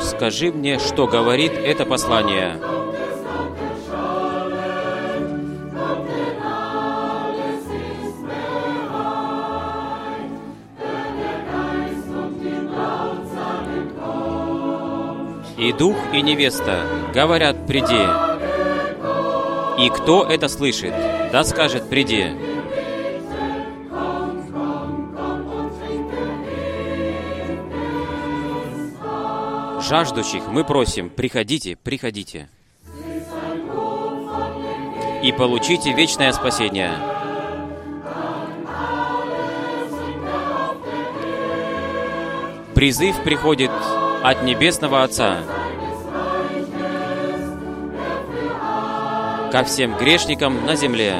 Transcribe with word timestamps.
Скажи 0.00 0.52
мне, 0.52 0.78
что 0.78 1.06
говорит 1.06 1.52
это 1.52 1.84
послание. 1.84 2.58
И 15.56 15.72
дух, 15.72 15.96
и 16.12 16.22
невеста 16.22 16.80
говорят, 17.12 17.66
приди. 17.66 18.06
И 19.78 19.90
кто 19.90 20.24
это 20.24 20.48
слышит, 20.48 20.94
да 21.32 21.42
скажет, 21.44 21.88
приди. 21.88 22.26
Жаждущих 29.88 30.42
мы 30.48 30.64
просим, 30.64 31.08
приходите, 31.08 31.74
приходите. 31.74 32.50
И 35.22 35.32
получите 35.32 35.94
вечное 35.94 36.30
спасение. 36.32 36.92
Призыв 42.74 43.16
приходит 43.24 43.70
от 44.22 44.42
Небесного 44.42 45.04
Отца 45.04 45.38
ко 49.50 49.64
всем 49.64 49.96
грешникам 49.96 50.66
на 50.66 50.76
земле. 50.76 51.14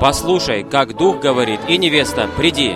Послушай, 0.00 0.64
как 0.64 0.96
Дух 0.96 1.20
говорит, 1.20 1.60
и 1.68 1.78
невеста, 1.78 2.28
приди. 2.36 2.74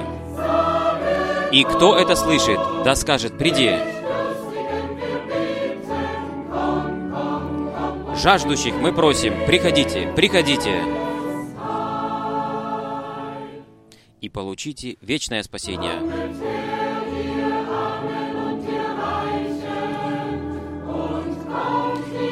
И 1.50 1.64
кто 1.64 1.96
это 1.96 2.14
слышит, 2.14 2.58
да 2.84 2.94
скажет, 2.94 3.38
приди. 3.38 3.72
Жаждущих 8.14 8.74
мы 8.74 8.92
просим, 8.92 9.46
приходите, 9.46 10.12
приходите. 10.14 10.82
И 14.20 14.28
получите 14.28 14.96
вечное 15.00 15.42
спасение. 15.42 15.92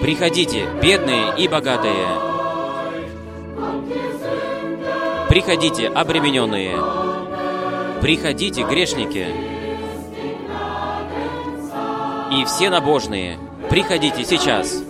Приходите, 0.02 0.68
бедные 0.82 1.38
и 1.38 1.48
богатые. 1.48 2.06
Приходите, 5.28 5.88
обремененные. 5.88 7.05
Приходите, 8.00 8.62
грешники. 8.62 9.26
И 12.32 12.44
все 12.44 12.70
набожные, 12.70 13.38
приходите 13.70 14.24
сейчас. 14.24 14.82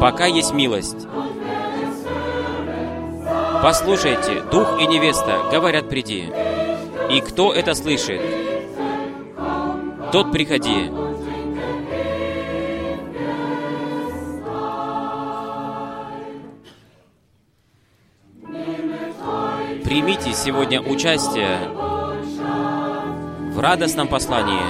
Пока 0.00 0.26
есть 0.26 0.52
милость. 0.52 1.06
Послушайте, 3.62 4.42
дух 4.50 4.80
и 4.80 4.86
невеста 4.86 5.48
говорят, 5.50 5.88
приди. 5.88 6.30
И 7.10 7.20
кто 7.20 7.52
это 7.52 7.74
слышит, 7.74 8.20
тот 10.12 10.30
приходи. 10.30 10.90
Примите 20.00 20.32
сегодня 20.32 20.80
участие 20.80 21.58
в 23.52 23.58
радостном 23.58 24.06
послании. 24.06 24.62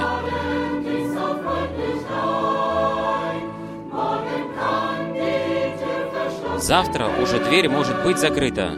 Завтра 6.57 7.09
уже 7.21 7.37
дверь 7.37 7.69
может 7.69 8.01
быть 8.03 8.17
закрыта. 8.17 8.71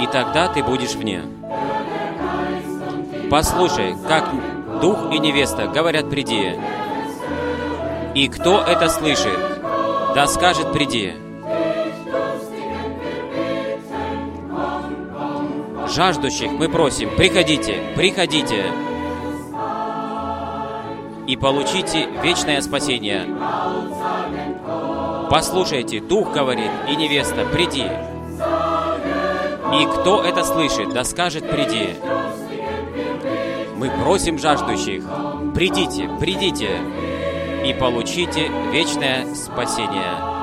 И 0.00 0.06
тогда 0.06 0.46
ты 0.46 0.62
будешь 0.62 0.94
вне. 0.94 1.22
Послушай, 3.28 3.96
как 4.06 4.30
дух 4.80 5.12
и 5.12 5.18
невеста 5.18 5.66
говорят 5.66 6.08
«приди». 6.08 6.52
И 8.14 8.28
кто 8.28 8.60
это 8.60 8.88
слышит, 8.88 9.40
да 10.14 10.28
скажет 10.28 10.72
«приди». 10.72 11.23
Жаждущих 15.94 16.50
мы 16.50 16.68
просим, 16.68 17.14
приходите, 17.14 17.80
приходите 17.94 18.64
и 21.28 21.36
получите 21.36 22.08
вечное 22.20 22.60
спасение. 22.62 23.24
Послушайте, 25.30 26.00
Дух 26.00 26.32
говорит, 26.32 26.70
и 26.88 26.96
невеста, 26.96 27.44
приди. 27.44 27.84
И 29.72 29.86
кто 29.86 30.24
это 30.24 30.42
слышит, 30.42 30.92
да 30.92 31.04
скажет, 31.04 31.48
приди. 31.48 31.90
Мы 33.76 33.88
просим 34.02 34.36
жаждущих, 34.36 35.04
придите, 35.54 36.10
придите 36.18 36.70
и 37.64 37.72
получите 37.72 38.50
вечное 38.72 39.32
спасение. 39.36 40.33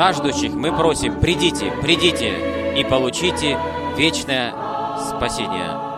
Жаждущих 0.00 0.54
мы 0.54 0.74
просим, 0.74 1.20
придите, 1.20 1.70
придите 1.82 2.74
и 2.74 2.82
получите 2.84 3.58
вечное 3.98 4.54
спасение. 4.96 5.89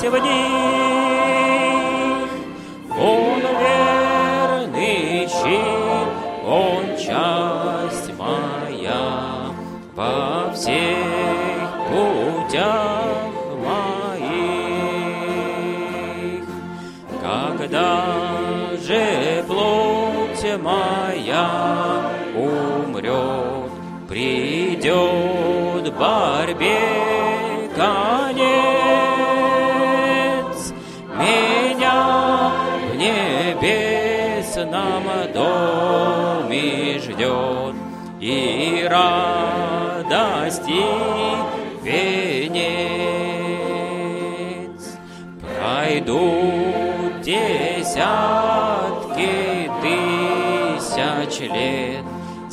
крепость 0.00 0.59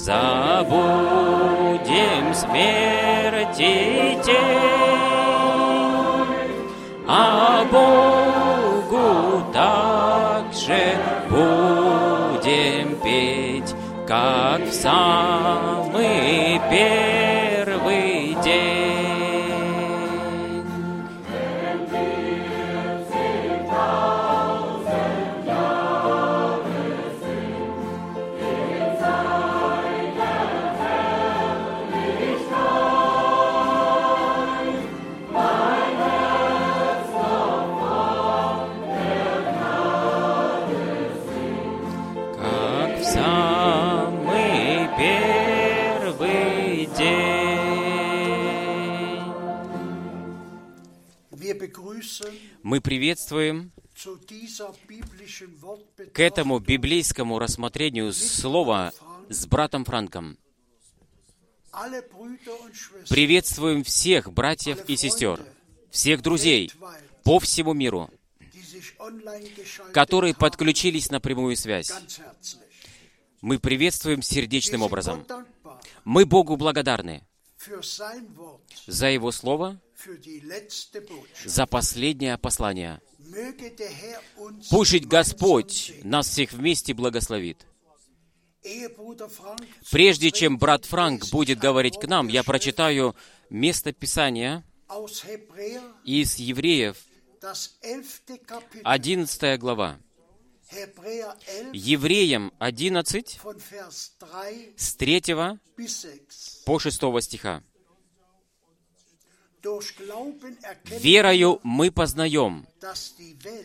Забудем 0.09 0.73
смерти 2.33 4.17
тень, 4.25 4.39
а 7.07 7.67
Богу 7.71 9.43
также 9.53 10.81
будем 11.29 12.97
петь, 13.03 13.75
как 14.07 14.63
в 14.63 14.73
самый 14.73 16.59
первый 16.71 17.08
Мы 52.69 52.83
приветствуем 52.83 53.73
к 56.13 56.21
этому 56.21 56.59
библейскому 56.59 57.39
рассмотрению 57.39 58.13
слова 58.13 58.93
с 59.31 59.47
братом 59.47 59.87
Франком. 59.87 60.37
Приветствуем 63.09 63.85
всех 63.85 64.31
братьев 64.35 64.85
и 64.87 64.97
сестер, 64.97 65.43
всех 65.91 66.21
друзей 66.21 66.71
по 67.25 67.39
всему 67.39 67.73
миру, 67.73 68.11
которые 69.95 70.35
подключились 70.35 71.11
на 71.11 71.21
прямую 71.21 71.57
связь. 71.57 71.91
Мы 73.41 73.59
приветствуем 73.59 74.21
сердечным 74.21 74.83
образом. 74.83 75.25
Мы 76.05 76.27
Богу 76.27 76.59
благодарны 76.59 77.27
за 78.87 79.07
Его 79.09 79.33
Слово, 79.33 79.81
за 81.45 81.67
последнее 81.67 82.39
послание. 82.39 83.01
Пусть 84.71 84.93
gemeinsam 84.93 85.07
Господь 85.07 85.93
нас 86.05 86.29
всех 86.29 86.53
вместе 86.53 86.95
благословит. 86.95 87.67
Прежде 89.91 90.31
чем 90.31 90.59
брат 90.59 90.85
Франк 90.85 91.29
будет 91.31 91.59
говорить 91.59 91.99
к 91.99 92.07
нам, 92.07 92.29
я 92.29 92.43
прочитаю 92.43 93.15
место 93.51 93.93
Писания 93.93 94.65
из 96.05 96.37
Евреев, 96.37 96.97
das 97.41 97.79
elfte 97.83 98.39
Kapitel. 98.39 98.83
11 98.85 99.61
глава. 99.61 99.99
Hebräer 100.71 101.35
11 101.47 101.75
Евреям 101.75 102.53
11 102.61 103.39
von 103.43 103.59
Vers 103.59 104.13
3 104.19 104.75
с 104.77 104.97
3 104.97 105.59
bis 105.77 106.03
6. 106.03 106.65
по 106.67 106.79
6 106.79 107.23
стиха. 107.23 107.63
«Верою 110.85 111.59
мы 111.63 111.91
познаем, 111.91 112.67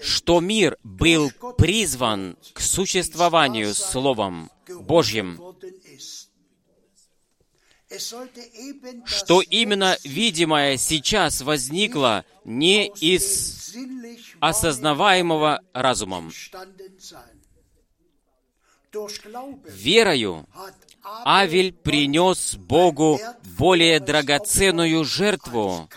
что 0.01 0.39
мир 0.39 0.77
был 0.83 1.31
призван 1.57 2.37
к 2.53 2.61
существованию 2.61 3.73
Словом 3.75 4.49
Божьим, 4.67 5.39
что 9.05 9.41
именно 9.41 9.97
видимое 10.03 10.77
сейчас 10.77 11.41
возникло 11.41 12.25
не 12.43 12.87
из 12.87 13.75
осознаваемого 14.39 15.61
разумом. 15.73 16.31
Верою 19.65 20.47
Авель 21.25 21.73
принес 21.73 22.55
Богу 22.55 23.19
более 23.57 23.99
драгоценную 23.99 25.03
жертву, 25.03 25.89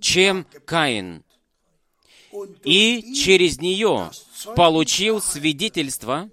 чем 0.00 0.46
Каин, 0.64 1.22
и 2.64 3.14
через 3.14 3.60
нее 3.60 4.10
получил 4.56 5.20
свидетельство, 5.20 6.30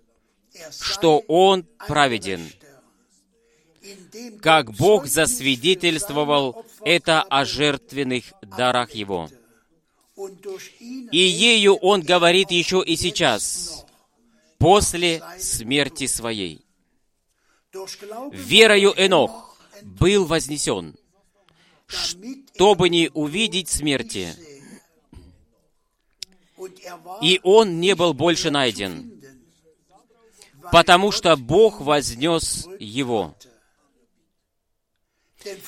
что 0.80 1.20
он 1.28 1.64
праведен, 1.88 2.50
как 4.42 4.72
Бог 4.74 5.08
засвидетельствовал 5.08 6.66
это 6.82 7.22
о 7.22 7.46
жертвенных 7.46 8.34
дарах 8.42 8.92
его. 8.92 9.30
И 11.12 11.18
ею 11.18 11.76
он 11.76 12.02
говорит 12.02 12.52
еще 12.52 12.82
и 12.86 12.96
сейчас, 12.96 13.86
после 14.58 15.22
смерти 15.38 16.08
своей. 16.08 16.66
Верою 18.32 18.94
Энох 18.96 19.58
был 19.82 20.26
вознесен, 20.26 20.96
чтобы 21.86 22.90
не 22.90 23.10
увидеть 23.14 23.70
смерти, 23.70 24.34
и 27.22 27.40
он 27.44 27.82
не 27.82 27.96
был 27.96 28.14
больше 28.14 28.50
найден, 28.50 29.22
потому 30.72 31.12
что 31.12 31.36
Бог 31.36 31.82
вознес 31.82 32.68
его. 32.80 33.36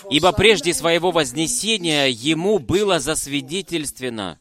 Ибо 0.09 0.31
прежде 0.31 0.73
своего 0.73 1.11
вознесения 1.11 2.07
ему 2.07 2.59
было 2.59 2.99
засвидетельствено, 2.99 4.39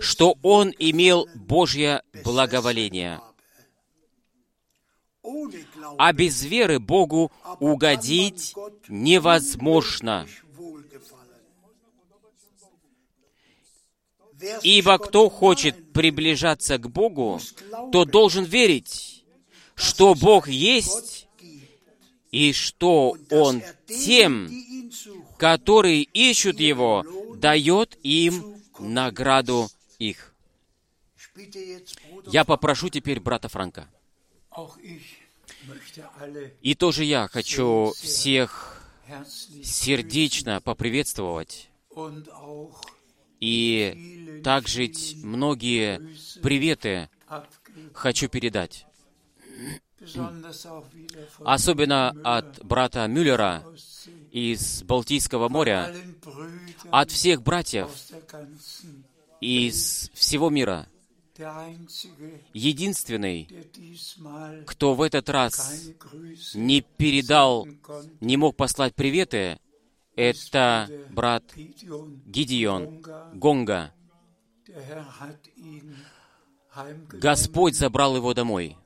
что 0.00 0.36
он 0.42 0.72
имел 0.78 1.28
Божье 1.34 2.02
благоволение. 2.24 3.20
А 5.98 6.12
без 6.12 6.42
веры 6.42 6.80
Богу 6.80 7.30
угодить 7.60 8.54
невозможно. 8.88 10.26
Ибо 14.62 14.98
кто 14.98 15.30
хочет 15.30 15.92
приближаться 15.92 16.78
к 16.78 16.90
Богу, 16.90 17.40
то 17.92 18.04
должен 18.04 18.44
верить, 18.44 19.24
что 19.76 20.14
Бог 20.14 20.48
есть, 20.48 21.21
и 22.32 22.52
что 22.52 23.16
Он 23.30 23.62
тем, 23.86 24.50
которые 25.38 26.02
ищут 26.02 26.58
Его, 26.58 27.04
дает 27.36 27.96
им 28.02 28.56
награду 28.80 29.68
их. 29.98 30.34
Я 32.26 32.44
попрошу 32.44 32.88
теперь 32.88 33.20
брата 33.20 33.48
Франка. 33.48 33.88
И 36.62 36.74
тоже 36.74 37.04
я 37.04 37.28
хочу 37.28 37.92
всех 37.96 38.82
сердечно 39.62 40.60
поприветствовать 40.60 41.70
и 43.42 44.40
также 44.44 44.88
многие 45.24 46.00
приветы 46.42 47.10
хочу 47.92 48.28
передать. 48.28 48.86
Особенно 51.44 52.10
от 52.24 52.64
брата 52.64 53.06
Мюллера 53.06 53.64
из 54.30 54.82
Балтийского 54.82 55.48
моря, 55.48 55.94
от 56.90 57.10
всех 57.10 57.42
братьев 57.42 57.90
из 59.40 60.10
всего 60.14 60.50
мира. 60.50 60.88
Единственный, 62.52 63.48
кто 64.66 64.94
в 64.94 65.02
этот 65.02 65.28
раз 65.28 65.86
не 66.54 66.82
передал, 66.82 67.66
не 68.20 68.36
мог 68.36 68.56
послать 68.56 68.94
приветы, 68.94 69.58
это 70.14 70.90
брат 71.10 71.42
Гидеон 71.54 73.02
Гонга. 73.34 73.92
Господь 77.12 77.76
забрал 77.76 78.16
его 78.16 78.34
домой. 78.34 78.76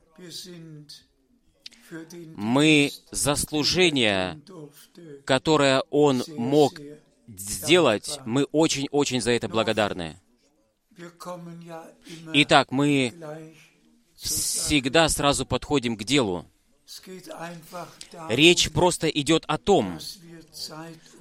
Мы 2.35 2.91
за 3.11 3.35
служение, 3.35 4.41
которое 5.25 5.81
он 5.89 6.23
мог 6.35 6.79
сделать, 7.27 8.19
мы 8.25 8.45
очень-очень 8.51 9.21
за 9.21 9.31
это 9.31 9.47
благодарны. 9.47 10.19
Итак, 12.33 12.71
мы 12.71 13.13
всегда 14.15 15.09
сразу 15.09 15.45
подходим 15.45 15.95
к 15.95 16.03
делу. 16.03 16.45
Речь 18.29 18.71
просто 18.71 19.07
идет 19.09 19.43
о 19.47 19.57
том, 19.57 19.99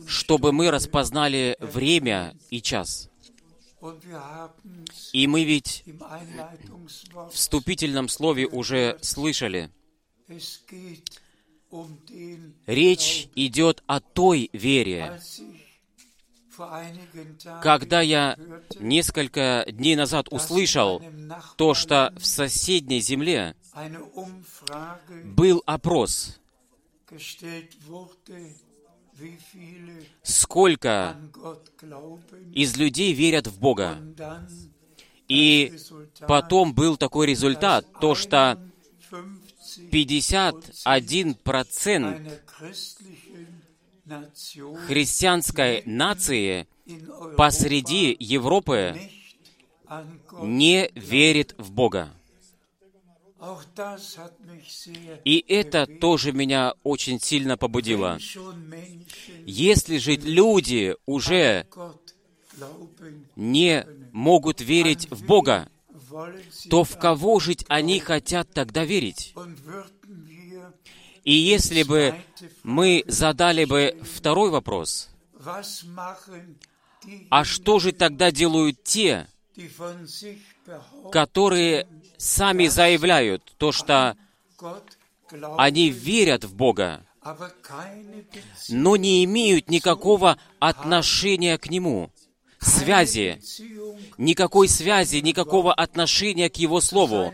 чтобы 0.07 0.53
мы 0.53 0.71
распознали 0.71 1.57
время 1.61 2.35
и 2.51 2.63
час. 2.63 3.11
И 5.13 5.27
мы 5.27 5.45
ведь 5.45 5.85
в 7.15 7.31
вступительном 7.31 8.09
слове 8.09 8.47
уже 8.47 8.99
слышали, 9.03 9.71
Речь 12.67 13.29
идет 13.35 13.83
о 13.87 14.01
той 14.01 14.51
вере. 14.53 15.21
Когда 17.63 18.01
я 18.01 18.39
несколько 18.81 19.67
дней 19.69 19.95
назад 19.95 20.29
услышал 20.31 21.03
то, 21.57 21.75
что 21.75 22.13
в 22.17 22.27
соседней 22.27 23.01
земле 23.01 23.55
был 25.25 25.63
опрос, 25.67 26.39
сколько 30.23 31.17
из 32.53 32.77
людей 32.77 33.13
верят 33.13 33.47
в 33.47 33.59
Бога. 33.61 33.99
И 35.29 35.77
потом 36.21 36.73
был 36.73 36.97
такой 36.97 37.27
результат, 37.27 37.87
то, 38.01 38.15
что 38.15 38.59
51 39.91 40.55
51% 40.85 42.05
einer 42.05 42.41
christlichen 42.47 43.63
Nation 44.07 44.77
христианской 44.87 45.83
нации 45.85 46.67
посреди 47.37 48.17
Европы 48.19 48.99
не 50.43 50.91
верит 50.95 51.55
в 51.59 51.71
Бога. 51.73 52.13
И 55.25 55.45
это 55.47 55.87
тоже 55.87 56.33
меня 56.33 56.75
очень 56.83 57.21
сильно 57.21 57.57
побудило. 57.57 58.19
Если 59.45 59.99
же 59.99 60.17
люди 60.17 60.97
уже 61.05 61.67
не 63.37 63.87
могут 64.13 64.61
верить 64.61 65.09
в 65.11 65.25
Бога, 65.27 65.69
то 66.71 66.85
в 66.85 66.99
кого 66.99 67.41
жить 67.41 67.65
они 67.69 68.01
хотят 68.01 68.53
тогда 68.53 68.85
верить? 68.85 69.35
И 71.25 71.35
если 71.35 71.83
бы 71.83 72.15
мы 72.63 73.05
задали 73.07 73.65
бы 73.65 73.99
второй 74.03 74.51
вопрос, 74.51 75.09
а 77.31 77.45
что 77.45 77.79
же 77.79 77.93
тогда 77.93 78.31
делают 78.31 78.83
те, 78.85 79.27
которые 81.11 81.89
сами 82.17 82.67
заявляют 82.67 83.43
то, 83.59 83.73
что 83.73 84.17
они 85.57 85.91
верят 85.91 86.45
в 86.45 86.55
Бога, 86.55 87.07
Beziehung, 87.27 88.27
но 88.69 88.97
не 88.97 89.25
имеют 89.25 89.69
никакого 89.69 90.39
отношения 90.61 91.59
к 91.59 91.69
Нему, 91.71 92.11
связи, 92.61 93.41
никакой 94.19 94.69
связи, 94.69 95.17
никакого 95.17 95.73
отношения 95.73 96.49
к 96.51 96.57
Его 96.57 96.81
Слову, 96.81 97.33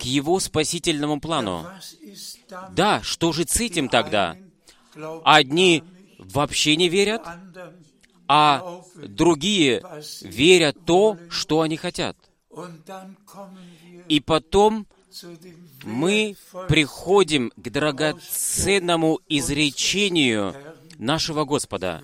к 0.00 0.02
Его 0.02 0.40
спасительному 0.40 1.20
плану. 1.20 1.66
Да, 2.70 3.02
что 3.02 3.32
же 3.32 3.44
с 3.46 3.60
этим 3.60 3.88
тогда? 3.88 4.36
Одни 5.24 5.84
вообще 6.18 6.76
не 6.76 6.88
верят, 6.88 7.22
а 8.26 8.82
другие 8.94 9.82
верят 10.22 10.76
то, 10.84 11.16
что 11.30 11.60
они 11.60 11.76
хотят. 11.76 12.16
И 14.08 14.20
потом 14.20 14.86
мы 15.84 16.36
приходим 16.68 17.52
к 17.56 17.70
драгоценному 17.70 19.20
изречению 19.28 20.54
нашего 20.98 21.44
Господа. 21.44 22.00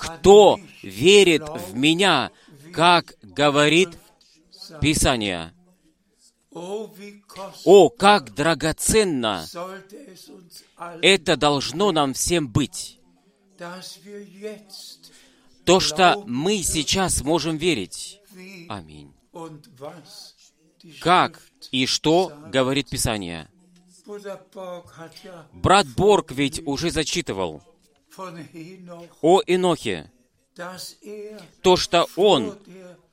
Кто 0.00 0.58
верит 0.82 1.42
в 1.46 1.76
Меня, 1.76 2.30
как 2.72 3.14
говорит 3.22 3.90
Писание? 4.80 5.52
О, 6.52 7.90
как 7.90 8.34
драгоценно 8.34 9.46
это 11.02 11.36
должно 11.36 11.92
нам 11.92 12.14
всем 12.14 12.48
быть. 12.48 12.98
То, 15.66 15.80
что 15.80 16.24
мы 16.26 16.62
сейчас 16.62 17.22
можем 17.22 17.58
верить. 17.58 18.20
Аминь. 18.68 19.12
Как 21.00 21.42
и 21.70 21.84
что 21.84 22.32
говорит 22.50 22.88
Писание? 22.88 23.48
Брат 25.52 25.86
Борг 25.88 26.32
ведь 26.32 26.66
уже 26.66 26.90
зачитывал 26.90 27.62
о 29.20 29.42
Инохе, 29.46 30.10
то, 31.62 31.76
что 31.76 32.06
он 32.16 32.58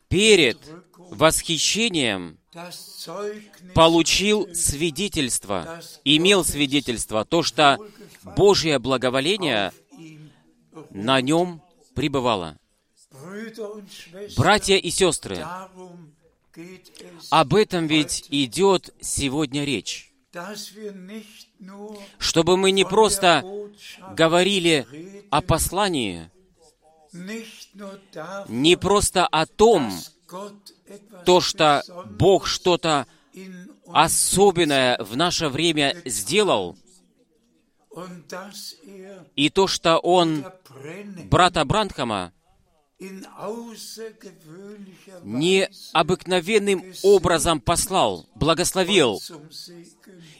перед 0.09 0.57
восхищением 0.97 2.37
получил 3.73 4.53
свидетельство, 4.53 5.81
имел 6.03 6.43
свидетельство, 6.43 7.25
то, 7.25 7.43
что 7.43 7.77
Божье 8.35 8.79
благоволение 8.79 9.71
на 10.89 11.21
нем 11.21 11.61
пребывало. 11.93 12.57
Братья 14.35 14.75
и 14.75 14.89
сестры, 14.89 15.45
об 17.29 17.53
этом 17.53 17.87
ведь 17.87 18.25
идет 18.29 18.93
сегодня 19.01 19.63
речь. 19.63 20.06
Чтобы 22.19 22.57
мы 22.57 22.71
не 22.71 22.85
просто 22.85 23.43
говорили 24.13 24.87
о 25.29 25.41
послании, 25.41 26.29
не 28.47 28.75
просто 28.75 29.25
о 29.27 29.45
том, 29.45 29.91
то, 31.25 31.41
что 31.41 31.83
Бог 32.05 32.47
что-то 32.47 33.07
особенное 33.87 34.97
в 34.99 35.15
наше 35.15 35.47
время 35.49 35.95
сделал, 36.05 36.77
er 37.95 39.25
и 39.35 39.49
то, 39.49 39.67
что 39.67 39.97
Он 39.97 40.45
брата 41.29 41.65
Бранхама 41.65 42.31
необыкновенным 45.23 46.83
образом 47.03 47.61
послал, 47.61 48.25
благословил 48.33 49.21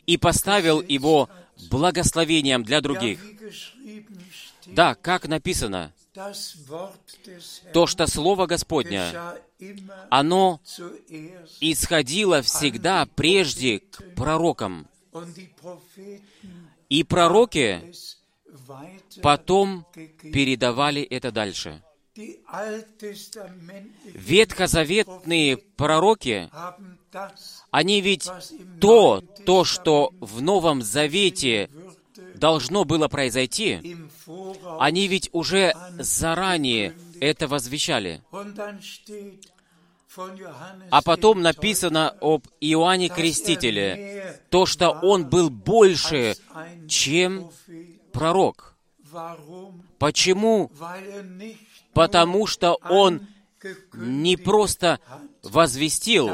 и 0.08 0.18
поставил 0.18 0.82
его 0.82 1.30
благословением 1.70 2.64
для 2.64 2.82
других. 2.82 3.20
Да, 4.66 4.96
как 4.96 5.28
написано, 5.28 5.94
то, 7.74 7.86
что 7.86 8.08
Слово 8.08 8.48
Господня, 8.48 9.40
оно 10.10 10.60
исходило 11.60 12.42
всегда 12.42 13.06
прежде 13.06 13.80
к 13.80 14.16
пророкам. 14.16 14.88
И 16.90 17.04
пророки 17.04 17.94
потом 19.22 19.86
передавали 20.22 21.04
это 21.04 21.32
дальше. 21.32 21.84
Ветхозаветные 24.06 25.58
пророки, 25.58 26.50
они 27.72 28.02
ведь 28.02 28.30
то, 28.80 29.24
то, 29.46 29.64
что 29.64 30.14
в 30.20 30.42
Новом 30.42 30.82
Завете 30.82 31.70
должно 32.36 32.84
было 32.86 33.08
произойти, 33.08 33.98
они 34.80 35.08
ведь 35.08 35.30
уже 35.32 35.74
заранее 36.00 36.96
это 37.20 37.48
возвещали. 37.48 38.22
А 40.90 41.02
потом 41.04 41.42
написано 41.42 42.10
об 42.22 42.48
Иоанне 42.60 43.08
er 43.08 43.16
Крестителе, 43.16 44.42
то, 44.50 44.66
что 44.66 44.90
он 44.92 45.30
был 45.30 45.50
больше, 45.50 46.36
чем 46.88 47.52
пророк. 48.12 48.76
Почему? 50.00 50.72
Потому 51.98 52.46
что 52.46 52.76
он 52.76 53.26
не 53.94 54.38
просто 54.38 55.00
возвестил 55.42 56.30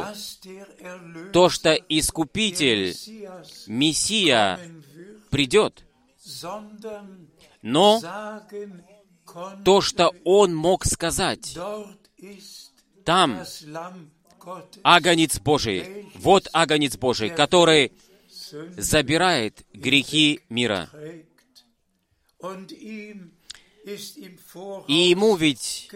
то, 1.31 1.47
что 1.47 1.73
Искупитель, 1.87 2.93
Мессия 3.67 4.59
придет, 5.29 5.85
но 7.61 8.01
то, 9.63 9.79
что 9.79 10.13
он 10.25 10.53
мог 10.53 10.83
сказать, 10.83 11.57
там 13.05 13.39
агонец 14.83 15.39
Божий, 15.39 16.11
вот 16.15 16.49
агонец 16.51 16.97
Божий, 16.97 17.29
который 17.29 17.93
забирает 18.75 19.65
грехи 19.73 20.41
мира. 20.49 20.89
И 23.85 24.93
ему 24.93 25.35
ведь 25.35 25.89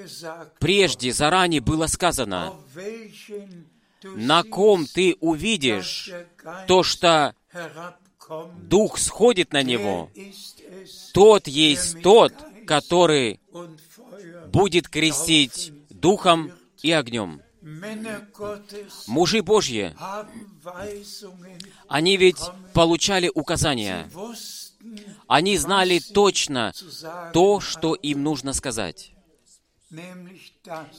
прежде, 0.59 1.13
заранее 1.13 1.61
было 1.61 1.87
сказано, 1.87 2.53
на 4.03 4.43
ком 4.43 4.85
ты 4.85 5.15
увидишь 5.19 6.11
то, 6.67 6.83
что 6.83 7.33
Дух 8.63 8.97
сходит 8.97 9.53
на 9.53 9.63
него, 9.63 10.11
тот 11.13 11.47
есть 11.47 12.01
тот, 12.01 12.33
который 12.65 13.39
будет 14.51 14.89
крестить 14.89 15.71
Духом 15.89 16.51
и 16.81 16.91
огнем. 16.91 17.41
Мужи 19.07 19.41
Божьи, 19.41 19.95
они 21.87 22.17
ведь 22.17 22.39
получали 22.73 23.31
указания. 23.33 24.09
Они 25.27 25.57
знали 25.57 25.99
точно 25.99 26.73
то, 27.33 27.59
что 27.59 27.95
им 27.95 28.23
нужно 28.23 28.53
сказать. 28.53 29.13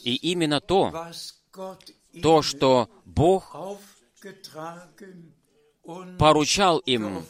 И 0.05 0.15
именно 0.15 0.61
то, 0.61 1.11
то, 2.23 2.43
что 2.43 2.89
Бог 3.05 3.57
поручал 6.19 6.79
им, 6.79 7.25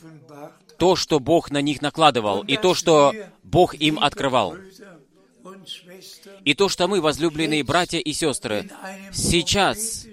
то, 0.79 0.97
что 0.97 1.21
Бог 1.21 1.51
на 1.51 1.61
них 1.61 1.83
накладывал, 1.83 2.43
и 2.43 2.57
то, 2.57 2.75
что 2.75 3.13
Бог 3.43 3.75
им 3.75 3.99
открывал. 3.99 4.57
И 6.45 6.55
то, 6.55 6.69
что 6.69 6.89
мы, 6.89 7.01
возлюбленные 7.01 7.65
братья 7.65 7.99
и 7.99 8.13
сестры, 8.13 8.71
сейчас 9.13 10.07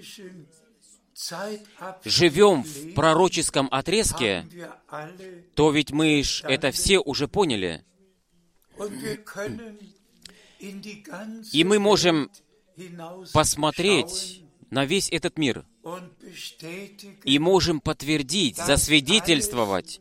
живем 2.04 2.62
в 2.62 2.94
пророческом 2.94 3.68
отрезке, 3.70 4.46
то 5.54 5.70
ведь 5.70 5.90
мы 5.90 6.22
ж 6.22 6.42
это 6.44 6.70
все 6.70 6.98
уже 6.98 7.28
поняли. 7.28 7.84
И 11.52 11.64
мы 11.64 11.78
можем 11.78 12.30
посмотреть 13.32 14.42
на 14.70 14.84
весь 14.84 15.10
этот 15.10 15.38
мир 15.38 15.64
и 17.24 17.38
можем 17.38 17.80
подтвердить, 17.80 18.56
засвидетельствовать 18.56 20.00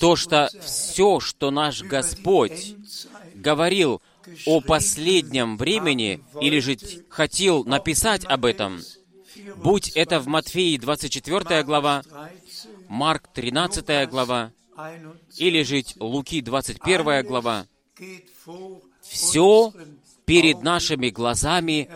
то, 0.00 0.16
что 0.16 0.48
все, 0.62 1.20
что 1.20 1.50
наш 1.50 1.82
Господь 1.82 2.74
говорил 3.34 4.00
о 4.46 4.60
последнем 4.60 5.56
времени 5.56 6.20
или 6.40 6.58
же 6.60 6.76
хотел 7.08 7.64
написать 7.64 8.24
об 8.24 8.44
этом, 8.44 8.80
будь 9.56 9.90
это 9.90 10.20
в 10.20 10.26
Матфеи 10.26 10.76
24 10.76 11.62
глава, 11.62 12.02
Марк 12.88 13.28
13 13.32 14.08
глава, 14.08 14.52
или 15.36 15.62
же 15.62 15.82
Луки 15.98 16.40
21 16.40 17.26
глава, 17.26 17.66
все 19.02 19.72
перед 20.24 20.62
нашими 20.62 21.10
глазами 21.10 21.88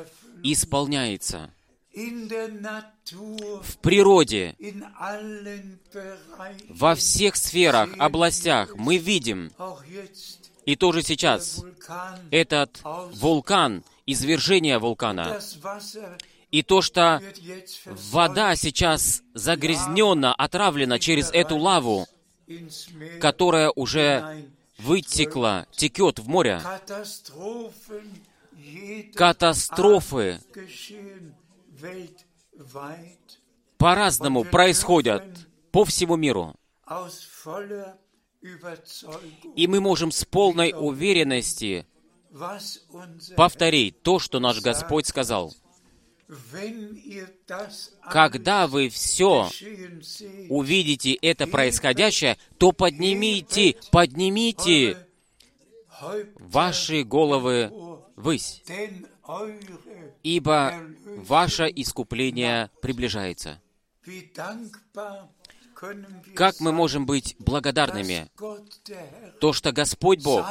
исполняется. 0.43 1.51
В 1.93 3.79
природе, 3.83 4.55
во 6.69 6.95
всех 6.95 7.37
сферах, 7.37 7.91
областях 7.99 8.77
мы 8.77 8.97
видим, 8.97 9.51
и 10.65 10.77
тоже 10.77 11.03
сейчас, 11.03 11.65
этот 12.31 12.81
вулкан, 13.15 13.83
извержение 14.07 14.79
вулкана, 14.79 15.41
и 16.51 16.63
то, 16.63 16.83
что 16.83 17.23
вода 17.87 18.57
сейчас 18.57 19.23
загрязнена, 19.35 20.35
отравлена 20.35 20.99
через 20.99 21.31
эту 21.31 21.57
лаву, 21.57 22.07
которая 23.21 23.71
уже 23.71 24.47
вытекла, 24.79 25.67
текет 25.73 26.19
в 26.19 26.29
море. 26.29 26.61
Катастрофы 29.15 30.41
по-разному 33.79 34.45
происходят 34.45 35.25
по 35.71 35.85
всему 35.85 36.17
миру. 36.17 36.55
И 39.57 39.67
мы 39.67 39.81
можем 39.81 40.11
с 40.11 40.25
полной 40.25 40.73
уверенности 40.77 41.87
повторить 43.37 44.03
то, 44.03 44.19
что 44.19 44.41
наш 44.41 44.61
Господь 44.61 45.07
сказал. 45.07 45.55
Когда 48.11 48.67
вы 48.67 48.89
все 48.89 49.49
увидите 50.49 51.15
это 51.15 51.47
происходящее, 51.47 52.39
то 52.59 52.73
поднимите, 52.73 53.77
поднимите 53.91 55.07
ваши 56.39 57.03
головы 57.03 57.73
ввысь, 58.17 58.63
ибо 60.23 60.75
ваше 61.17 61.71
искупление 61.75 62.71
приближается. 62.81 63.61
Как 66.35 66.61
мы 66.61 66.73
можем 66.73 67.07
быть 67.07 67.37
благодарными? 67.39 68.29
То, 69.41 69.53
что 69.53 69.73
Господь 69.73 70.23
Бог 70.23 70.47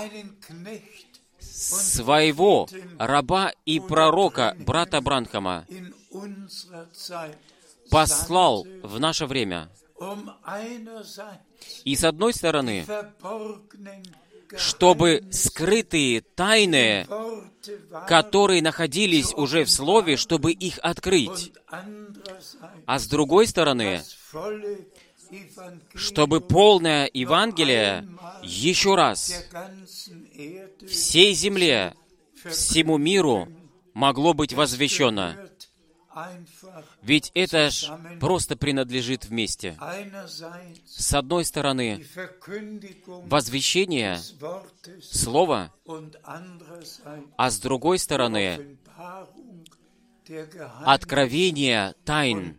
своего 1.40 2.68
раба 2.98 3.52
и 3.66 3.80
пророка, 3.80 4.56
брата 4.60 5.02
Бранхама, 5.02 5.66
послал 7.90 8.66
в 8.84 9.00
наше 9.00 9.26
время. 9.26 9.70
И 11.84 11.96
с 11.96 12.04
одной 12.04 12.34
стороны, 12.34 12.86
чтобы 14.56 15.24
скрытые 15.32 16.22
тайны, 16.22 17.08
которые 18.08 18.62
находились 18.62 19.34
уже 19.34 19.66
в 19.66 19.72
Слове, 19.72 20.18
чтобы 20.18 20.52
их 20.52 20.80
открыть. 20.82 21.54
А 22.86 23.00
с 23.00 23.08
другой 23.08 23.48
стороны, 23.48 24.02
чтобы 25.94 26.42
полное 26.42 27.10
Евангелие 27.14 28.08
еще 28.42 28.96
раз 28.96 29.46
всей 30.88 31.34
земле, 31.34 31.96
всему 32.46 32.98
миру 32.98 33.48
могло 33.94 34.34
быть 34.34 34.54
возвещено. 34.54 35.36
Ведь 37.02 37.32
это 37.34 37.70
ж 37.70 37.92
просто 38.20 38.58
принадлежит 38.58 39.26
вместе. 39.26 39.78
С 40.86 41.14
одной 41.14 41.46
стороны, 41.46 42.04
возвещение 43.08 44.20
Слова, 45.02 45.74
а 47.38 47.52
с 47.52 47.60
другой 47.60 48.00
стороны, 48.00 48.78
откровение 50.86 51.94
тайн. 52.06 52.58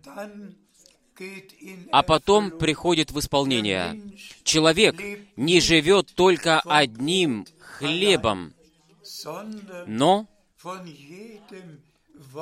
А 1.92 2.02
потом 2.02 2.50
приходит 2.50 3.11
в 3.11 3.18
исполнение. 3.18 4.00
Человек 4.42 5.00
не 5.37 5.61
живет 5.61 6.14
только 6.14 6.61
одним 6.61 7.46
хлебом, 7.61 8.54
но 9.87 10.26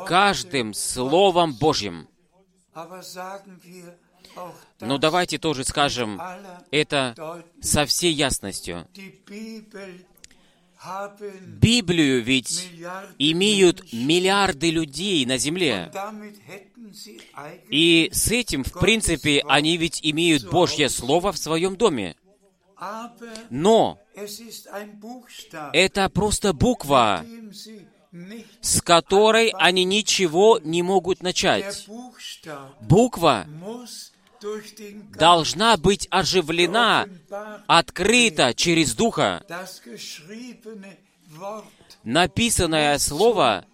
каждым 0.07 0.75
Словом 0.75 1.55
Божьим. 1.55 2.09
Но 4.81 4.99
давайте 4.99 5.39
тоже 5.39 5.65
скажем 5.65 6.21
это 6.71 7.45
со 7.61 7.87
всей 7.87 8.13
ясностью. 8.13 8.87
Библию 11.47 12.23
ведь 12.23 12.71
имеют 13.19 13.93
миллиарды 13.93 14.71
людей 14.71 15.27
на 15.27 15.37
земле. 15.37 15.91
И 17.69 18.09
с 18.13 18.31
этим, 18.31 18.63
в 18.65 18.73
принципе, 18.73 19.43
они 19.49 19.77
ведь 19.77 20.01
имеют 20.03 20.49
Божье 20.49 20.89
Слово 20.89 21.33
в 21.33 21.39
своем 21.39 21.77
доме. 21.77 22.17
Но 23.51 23.99
это 25.73 26.09
просто 26.11 26.53
буква, 26.53 27.25
с 28.61 28.81
которой 28.81 29.53
они 29.59 29.85
ничего 29.85 30.61
не 30.63 30.83
могут 30.83 31.23
начать. 31.23 31.89
Буква 32.81 33.47
должна 35.17 35.77
быть 35.77 36.09
оживлена, 36.11 37.09
открыта 37.67 38.55
через 38.55 38.95
Духа. 38.95 39.45
Написанное 42.05 42.99
Слово 42.99 43.67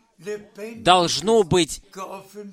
должно 0.77 1.43
быть 1.43 1.83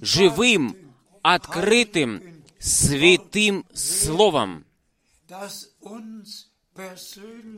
живым, 0.01 0.75
открытым, 1.21 2.43
святым 2.59 3.65
Словом, 3.73 4.65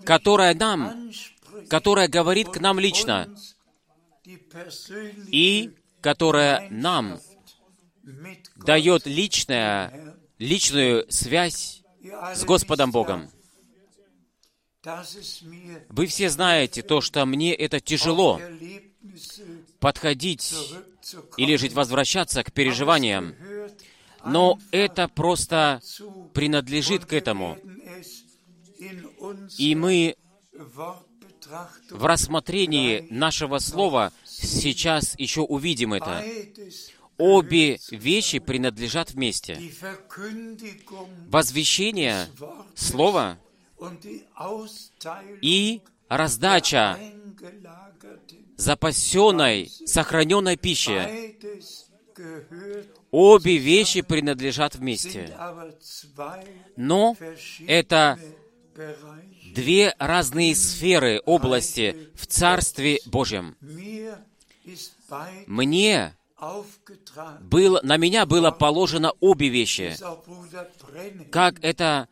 которое 0.05 0.53
нам, 0.53 1.11
которое 1.69 2.07
говорит 2.07 2.49
к 2.49 2.59
нам 2.59 2.79
лично, 2.79 3.35
и 5.27 5.75
которое 6.01 6.67
нам 6.69 7.19
дает 8.55 9.05
личное, 9.05 10.15
личную 10.39 11.05
связь 11.09 11.83
с 12.33 12.43
Господом 12.43 12.91
Богом. 12.91 13.29
Вы 15.89 16.07
все 16.07 16.29
знаете 16.29 16.81
то, 16.81 16.99
что 16.99 17.25
мне 17.25 17.53
это 17.53 17.79
тяжело 17.79 18.41
подходить 19.79 20.53
или 21.37 21.55
жить 21.55 21.73
возвращаться 21.73 22.43
к 22.43 22.51
переживаниям. 22.51 23.35
Но 24.25 24.59
это 24.71 25.07
просто 25.07 25.81
принадлежит 26.33 27.05
к 27.05 27.13
этому. 27.13 27.57
И 29.57 29.75
мы 29.75 30.15
в 31.89 32.05
рассмотрении 32.05 33.05
нашего 33.09 33.59
слова 33.59 34.11
сейчас 34.25 35.15
еще 35.17 35.41
увидим 35.41 35.93
это. 35.93 36.23
Обе 37.17 37.79
вещи 37.91 38.39
принадлежат 38.39 39.11
вместе. 39.11 39.59
Возвещение 41.27 42.27
Слова 42.75 43.37
и 45.41 45.81
раздача 46.09 46.97
запасенной, 48.55 49.71
сохраненной 49.85 50.57
пищи. 50.57 51.35
Обе 53.11 53.57
вещи 53.57 54.01
принадлежат 54.01 54.75
вместе. 54.75 55.35
Но 56.75 57.15
это 57.67 58.19
две 59.53 59.93
разные 59.99 60.55
сферы, 60.55 61.21
области 61.25 62.09
в 62.15 62.27
Царстве 62.27 62.99
Божьем. 63.05 63.55
Мне 65.47 66.15
было, 67.41 67.79
на 67.83 67.97
меня 67.97 68.25
было 68.25 68.51
положено 68.51 69.13
обе 69.19 69.49
вещи. 69.49 69.95
Как 71.31 71.55
это 71.61 72.07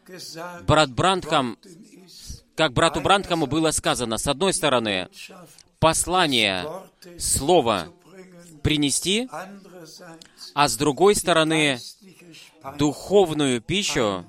брат 0.68 0.92
Брандхам, 0.92 1.58
как 2.56 2.74
брату 2.74 3.02
Брандхаму 3.02 3.48
было 3.48 3.72
сказано, 3.72 4.18
с 4.18 4.28
одной 4.28 4.54
стороны, 4.54 5.10
послание, 5.80 6.68
слово 7.18 7.88
принести, 8.62 9.28
а 10.54 10.68
с 10.68 10.78
другой 10.78 11.16
стороны, 11.16 11.80
духовную 12.78 13.62
пищу 13.62 14.26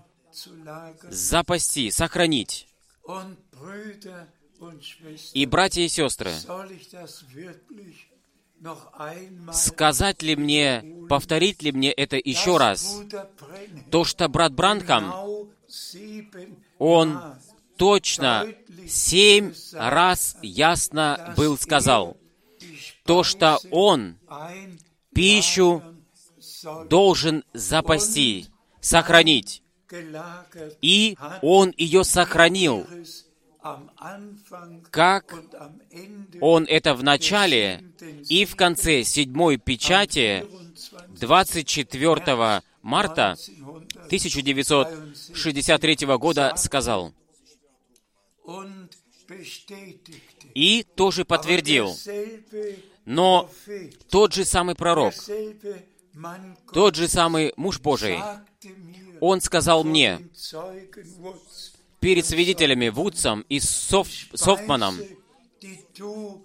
запасти, 1.10 1.90
сохранить. 1.90 2.68
И, 5.34 5.46
братья 5.46 5.82
и 5.82 5.88
сестры, 5.88 6.32
сказать 9.52 10.22
ли 10.22 10.36
мне, 10.36 10.84
повторить 11.08 11.62
ли 11.62 11.72
мне 11.72 11.92
это 11.92 12.16
еще 12.16 12.56
раз? 12.58 13.00
То, 13.90 14.04
что 14.04 14.28
брат 14.28 14.52
Бранхам, 14.52 15.12
он 16.78 17.20
точно 17.76 18.46
семь 18.88 19.52
раз 19.72 20.36
ясно 20.42 21.34
был 21.36 21.58
сказал, 21.58 22.16
то, 23.04 23.24
что 23.24 23.58
он 23.70 24.16
пищу 25.14 25.82
должен 26.88 27.44
запасти, 27.52 28.46
сохранить. 28.80 29.62
И 30.80 31.18
он 31.42 31.74
ее 31.76 32.04
сохранил, 32.04 32.86
как 34.90 35.32
он 36.40 36.66
это 36.68 36.94
в 36.94 37.04
начале 37.04 37.84
и 38.28 38.44
в 38.44 38.56
конце 38.56 39.04
седьмой 39.04 39.56
печати 39.56 40.44
24 41.08 42.62
марта 42.82 43.36
1963 44.06 46.06
года 46.18 46.52
сказал, 46.56 47.14
и 50.54 50.84
тоже 50.96 51.24
подтвердил. 51.24 51.96
Но 53.04 53.48
тот 54.10 54.32
же 54.32 54.44
самый 54.44 54.74
пророк, 54.74 55.14
тот 56.72 56.96
же 56.96 57.06
самый 57.08 57.52
муж 57.56 57.80
Божий, 57.80 58.18
он 59.20 59.40
сказал 59.40 59.84
мне 59.84 60.20
перед 62.02 62.26
свидетелями 62.26 62.88
Вудсом 62.88 63.46
и 63.48 63.60
Соф, 63.60 64.08
Софманом, 64.34 64.98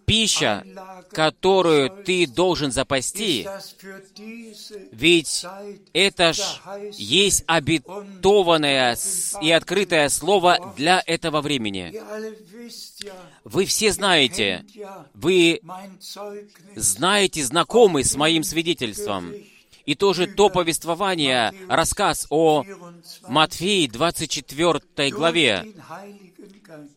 пища, 0.05 0.63
которую 1.11 1.89
ты 2.03 2.27
должен 2.27 2.71
запасти, 2.71 3.47
ведь 4.91 5.45
это 5.93 6.33
ж 6.33 6.41
есть 6.93 7.43
обетованное 7.47 8.95
и 9.41 9.51
открытое 9.51 10.09
слово 10.09 10.73
для 10.77 11.01
этого 11.07 11.41
времени. 11.41 11.99
Вы 13.43 13.65
все 13.65 13.91
знаете, 13.91 14.63
вы 15.15 15.59
знаете, 16.75 17.43
знакомы 17.43 18.03
с 18.03 18.15
моим 18.15 18.43
свидетельством. 18.43 19.33
И 19.87 19.95
тоже 19.95 20.27
то 20.27 20.49
повествование, 20.49 21.53
рассказ 21.69 22.27
о 22.29 22.65
Матфеи 23.29 23.87
24 23.87 25.11
главе 25.11 25.65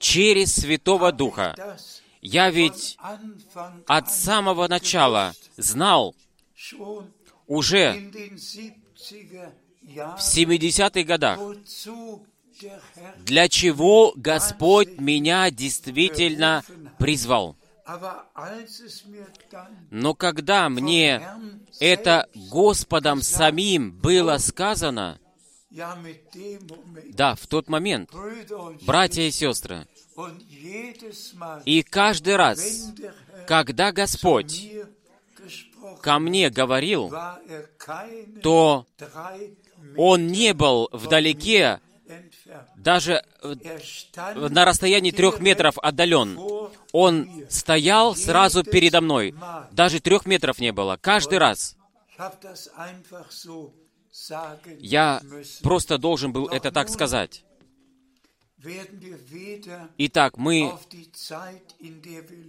через 0.01 0.57
Святого 0.57 1.13
Духа. 1.13 1.55
Я 2.21 2.51
ведь 2.51 2.99
от 3.87 4.11
самого 4.13 4.67
начала 4.67 5.35
знал, 5.57 6.17
уже 7.47 7.93
в 9.83 10.19
70-х 10.19 11.03
годах, 11.05 11.39
для 13.25 13.49
чего 13.49 14.13
Господь 14.17 14.99
меня 14.99 15.49
действительно 15.53 16.65
призвал. 16.99 17.57
Но 19.91 20.15
когда 20.15 20.69
мне 20.69 21.23
это 21.79 22.29
Господом 22.35 23.23
самим 23.23 23.93
было 23.93 24.39
сказано, 24.39 25.19
да, 25.71 27.35
в 27.35 27.47
тот 27.47 27.69
момент, 27.69 28.11
братья 28.83 29.23
и 29.23 29.31
сестры, 29.31 29.87
и 31.65 31.83
каждый 31.83 32.37
раз, 32.37 32.93
когда 33.47 33.93
Господь 33.93 34.73
ко 36.03 36.19
мне 36.19 36.51
говорил, 36.51 37.13
то 38.43 38.87
Он 39.97 40.27
не 40.27 40.55
был 40.55 40.89
вдалеке, 40.93 41.81
даже 42.77 43.25
на 44.15 44.65
расстоянии 44.65 45.11
трех 45.11 45.41
метров 45.41 45.79
отдален. 45.79 46.39
Он 46.93 47.45
стоял 47.49 48.15
сразу 48.15 48.65
передо 48.65 49.01
мной. 49.01 49.35
Даже 49.71 50.01
трех 50.01 50.27
метров 50.27 50.59
не 50.59 50.73
было. 50.73 50.99
Каждый 51.01 51.39
раз. 51.39 51.77
Я 54.79 55.23
просто 55.63 55.99
должен 55.99 56.33
был 56.33 56.49
это 56.49 56.71
так 56.73 56.89
сказать. 56.89 57.45
Итак, 59.97 60.37
мы 60.37 60.73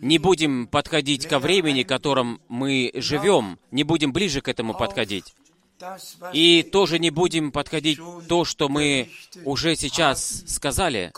не 0.02 0.18
будем 0.18 0.68
подходить 0.68 1.26
ко 1.26 1.40
времени, 1.40 1.84
в 1.84 1.88
котором 1.88 2.42
мы 2.50 2.92
живем, 2.96 3.60
не 3.72 3.84
будем 3.84 4.12
ближе 4.12 4.42
к 4.42 4.50
этому 4.50 4.74
подходить. 4.74 5.34
И 6.34 6.64
тоже 6.64 7.00
не 7.00 7.10
будем 7.10 7.52
подходить 7.52 8.00
то, 8.28 8.46
что 8.46 8.70
мы 8.70 9.10
уже 9.46 9.76
сейчас 9.76 10.44
сказали. 10.48 11.12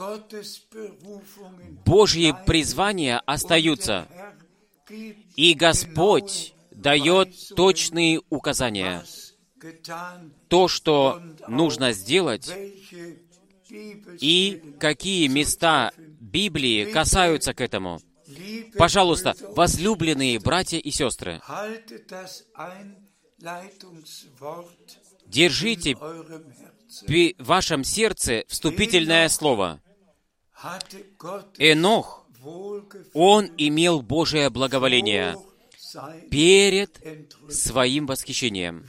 Божьи 1.85 2.35
призвания 2.45 3.21
остаются, 3.25 4.07
и 5.35 5.53
Господь 5.53 6.53
дает 6.71 7.29
точные 7.55 8.21
указания. 8.29 9.03
То, 10.49 10.67
что 10.67 11.21
нужно 11.47 11.93
сделать, 11.93 12.51
и 14.19 14.75
какие 14.79 15.27
места 15.27 15.91
Библии 15.97 16.91
касаются 16.91 17.53
к 17.53 17.61
этому. 17.61 17.99
Пожалуйста, 18.77 19.35
возлюбленные 19.55 20.39
братья 20.39 20.77
и 20.77 20.91
сестры, 20.91 21.41
держите 25.25 25.95
в 25.95 27.33
вашем 27.39 27.83
сердце 27.83 28.43
вступительное 28.47 29.29
слово. 29.29 29.81
Энох, 31.57 32.25
он 33.13 33.51
имел 33.57 34.01
Божие 34.01 34.49
благоволение 34.49 35.37
перед 36.29 37.01
своим 37.49 38.05
восхищением 38.05 38.85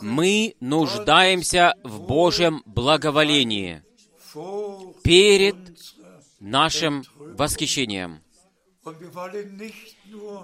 мы 0.00 0.54
нуждаемся 0.60 1.74
в 1.82 2.00
Божьем 2.02 2.62
благоволении 2.66 3.82
перед 5.02 5.56
нашим 6.38 7.04
восхищением. 7.18 8.20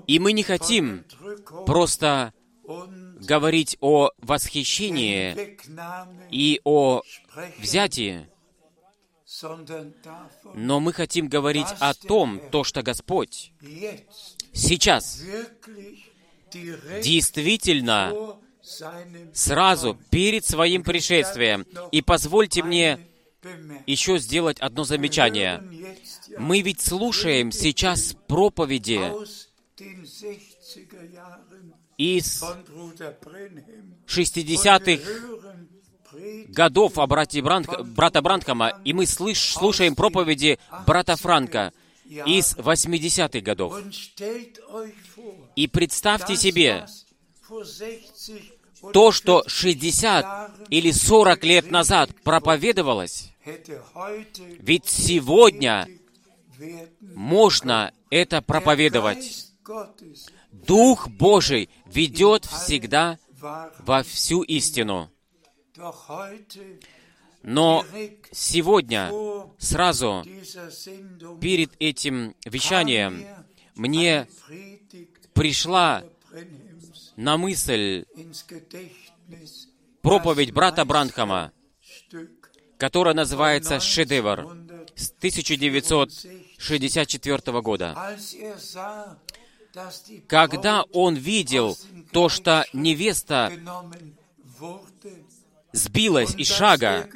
И 0.06 0.18
мы 0.18 0.32
не 0.32 0.42
хотим 0.42 1.04
просто 1.66 2.32
говорить 3.20 3.76
о 3.80 4.10
восхищении 4.18 5.58
и 6.30 6.60
о 6.64 7.02
взятии, 7.58 8.28
но 10.54 10.80
мы 10.80 10.92
хотим 10.92 11.28
говорить 11.28 11.66
о 11.80 11.94
том, 11.94 12.40
то, 12.50 12.64
что 12.64 12.82
Господь 12.82 13.52
сейчас 14.52 15.22
действительно 17.02 18.38
сразу 19.32 19.98
перед 20.10 20.44
своим 20.44 20.82
пришествием. 20.82 21.66
И 21.92 22.02
позвольте 22.02 22.62
мне 22.62 22.98
еще 23.86 24.18
сделать 24.18 24.58
одно 24.58 24.84
замечание. 24.84 25.62
Мы 26.38 26.62
ведь 26.62 26.80
слушаем 26.80 27.52
сейчас 27.52 28.16
проповеди 28.26 29.12
из 31.98 32.42
von 32.42 32.64
Bruder 32.64 33.14
Brenhem. 33.24 33.94
60-х 34.06 35.02
Hören 35.02 35.68
Predigt 36.12 36.52
годов 36.52 36.98
о 36.98 37.06
брате 37.06 37.40
Бранк- 37.40 37.82
брата 37.82 38.22
Бранкома, 38.22 38.80
и 38.84 38.92
мы 38.92 39.04
слыш- 39.04 39.52
слушаем 39.58 39.94
проповеди 39.94 40.58
брата 40.86 41.16
Франка 41.16 41.72
из 42.08 42.54
80-х 42.56 43.40
годов. 43.40 43.74
И 45.56 45.66
представьте 45.66 46.36
себе, 46.36 46.86
was 46.86 47.04
vor 47.48 47.64
60 47.64 48.40
oder 48.82 48.92
то, 48.92 49.10
что 49.12 49.42
40 49.46 49.50
60 49.50 50.24
Jahren 50.24 50.66
или 50.70 50.90
40 50.92 51.44
лет 51.44 51.70
назад 51.70 52.10
проповедовалось, 52.22 53.30
ведь 54.60 54.86
сегодня 54.86 55.88
можно 57.00 57.92
это 58.10 58.42
проповедовать. 58.42 59.46
Дух 60.52 61.08
Божий 61.08 61.68
ведет 61.96 62.44
всегда 62.44 63.18
во 63.78 64.02
всю 64.02 64.42
истину. 64.42 65.10
Но 67.42 67.84
сегодня, 68.32 69.10
сразу 69.58 70.24
перед 71.40 71.72
этим 71.80 72.34
вещанием, 72.44 73.24
мне 73.74 74.28
пришла 75.32 76.04
на 77.16 77.38
мысль 77.38 78.04
проповедь 80.02 80.52
брата 80.52 80.84
Бранхама, 80.84 81.52
которая 82.78 83.14
называется 83.14 83.80
«Шедевр» 83.80 84.40
1964, 84.40 84.80
с 84.96 85.10
1964 86.70 87.60
года. 87.60 88.16
Когда 90.28 90.84
он 90.92 91.14
видел 91.14 91.76
то, 92.12 92.28
что 92.28 92.64
невеста 92.72 93.52
сбилась 95.72 96.34
из 96.36 96.48
шага, 96.48 97.08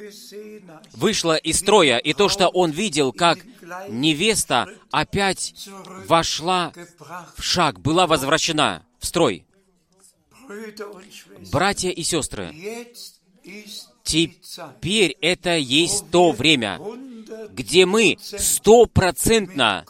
вышла 0.93 1.35
из 1.35 1.59
строя, 1.59 1.97
и 1.97 2.13
то, 2.13 2.29
что 2.29 2.47
он 2.49 2.71
видел, 2.71 3.11
как 3.11 3.39
невеста 3.89 4.67
опять 4.91 5.67
вошла 6.07 6.71
в 7.35 7.41
шаг, 7.41 7.79
была 7.79 8.05
возвращена 8.05 8.85
в 8.99 9.05
строй. 9.05 9.45
Братья 11.51 11.89
и 11.89 12.03
сестры, 12.03 12.53
теперь 14.03 15.17
это 15.21 15.57
есть 15.57 16.11
то 16.11 16.31
время, 16.31 16.77
100 16.77 17.11
где 17.53 17.85
мы 17.85 18.17
стопроцентно 18.21 19.85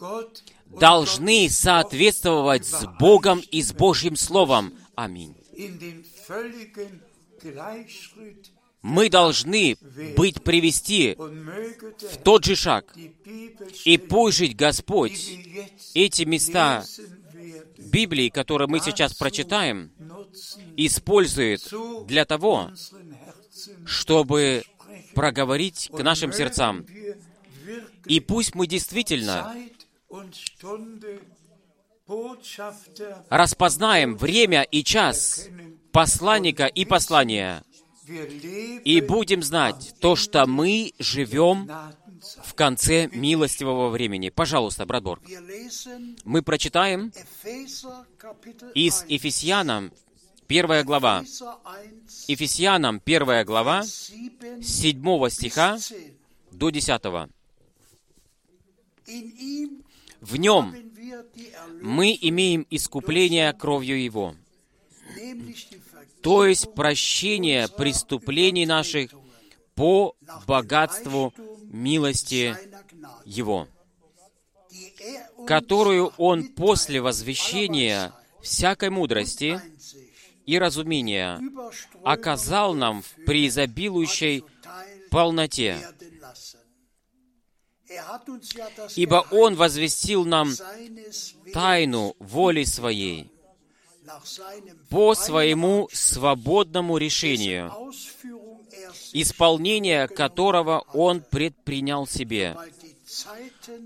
должны 0.79 1.49
соответствовать 1.49 2.65
с 2.65 2.85
Богом 2.99 3.41
и 3.51 3.61
с 3.61 3.73
Божьим 3.73 4.15
Словом. 4.15 4.73
Аминь. 4.95 5.35
Мы 8.81 9.09
должны 9.09 9.77
быть 10.15 10.41
привести 10.43 11.15
в 11.15 12.17
тот 12.23 12.45
же 12.45 12.55
шаг. 12.55 12.95
И 13.85 13.97
пусть 13.97 14.55
Господь 14.55 15.29
эти 15.93 16.23
места 16.23 16.83
Библии, 17.77 18.29
которые 18.29 18.67
мы 18.67 18.79
сейчас 18.79 19.13
прочитаем, 19.13 19.91
использует 20.77 21.61
для 22.07 22.25
того, 22.25 22.71
чтобы 23.85 24.63
проговорить 25.13 25.89
к 25.93 26.01
нашим 26.01 26.33
сердцам. 26.33 26.85
И 28.05 28.19
пусть 28.19 28.55
мы 28.55 28.65
действительно 28.65 29.55
Распознаем 33.29 34.17
время 34.17 34.63
и 34.63 34.83
час 34.83 35.47
посланника 35.91 36.65
и 36.65 36.85
послания, 36.85 37.63
и 38.83 39.01
будем 39.01 39.43
знать 39.43 39.93
то, 39.99 40.15
что 40.15 40.45
мы 40.45 40.93
живем 40.99 41.69
в 42.43 42.53
конце 42.53 43.07
милостивого 43.07 43.89
времени. 43.89 44.29
Пожалуйста, 44.29 44.85
брат 44.85 45.03
Борг. 45.03 45.23
Мы 46.25 46.41
прочитаем 46.41 47.11
из 48.75 49.01
1. 49.03 49.09
Ефесянам, 49.09 49.91
первая 50.47 50.83
глава. 50.83 51.21
Epheser 51.21 51.55
1, 51.63 52.01
Ефесянам, 52.27 52.99
первая 52.99 53.45
глава, 53.45 53.83
7 53.83 54.61
с 54.61 54.81
7 54.81 55.29
стиха 55.29 55.77
10. 55.77 56.13
до 56.51 56.69
10. 56.69 57.01
В 60.21 60.37
нем 60.37 60.75
мы 61.81 62.17
имеем 62.21 62.65
искупление 62.69 63.51
кровью 63.53 64.01
Его, 64.01 64.35
то 66.21 66.45
есть 66.45 66.73
прощение 66.75 67.67
преступлений 67.67 68.67
наших 68.67 69.11
по 69.73 70.15
богатству 70.45 71.33
милости 71.63 72.55
Его, 73.25 73.67
которую 75.47 76.13
Он 76.17 76.47
после 76.49 77.01
возвещения 77.01 78.13
всякой 78.41 78.91
мудрости 78.91 79.59
и 80.45 80.59
разумения 80.59 81.41
оказал 82.03 82.75
нам 82.75 83.01
в 83.01 83.25
преизобилующей 83.25 84.43
полноте. 85.09 85.77
Ибо 88.95 89.17
Geheimnis 89.17 89.27
Он 89.31 89.55
возвестил 89.55 90.25
нам 90.25 90.51
тайну 91.53 92.15
воли 92.19 92.63
Своей 92.63 93.31
по 94.89 95.13
своему 95.15 95.89
свободному 95.91 96.97
решению, 96.97 97.71
исполнение 99.13 100.07
которого 100.07 100.79
Он 100.93 101.21
предпринял 101.21 102.07
себе, 102.07 102.57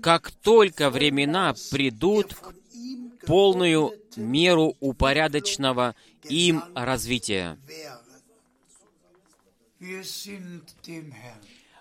как 0.02 0.30
только 0.30 0.90
времена 0.90 1.54
придут 1.70 2.34
к 2.34 3.26
полную 3.26 3.92
меру 4.16 4.76
упорядоченного 4.80 5.94
им 6.24 6.62
развития. 6.74 7.58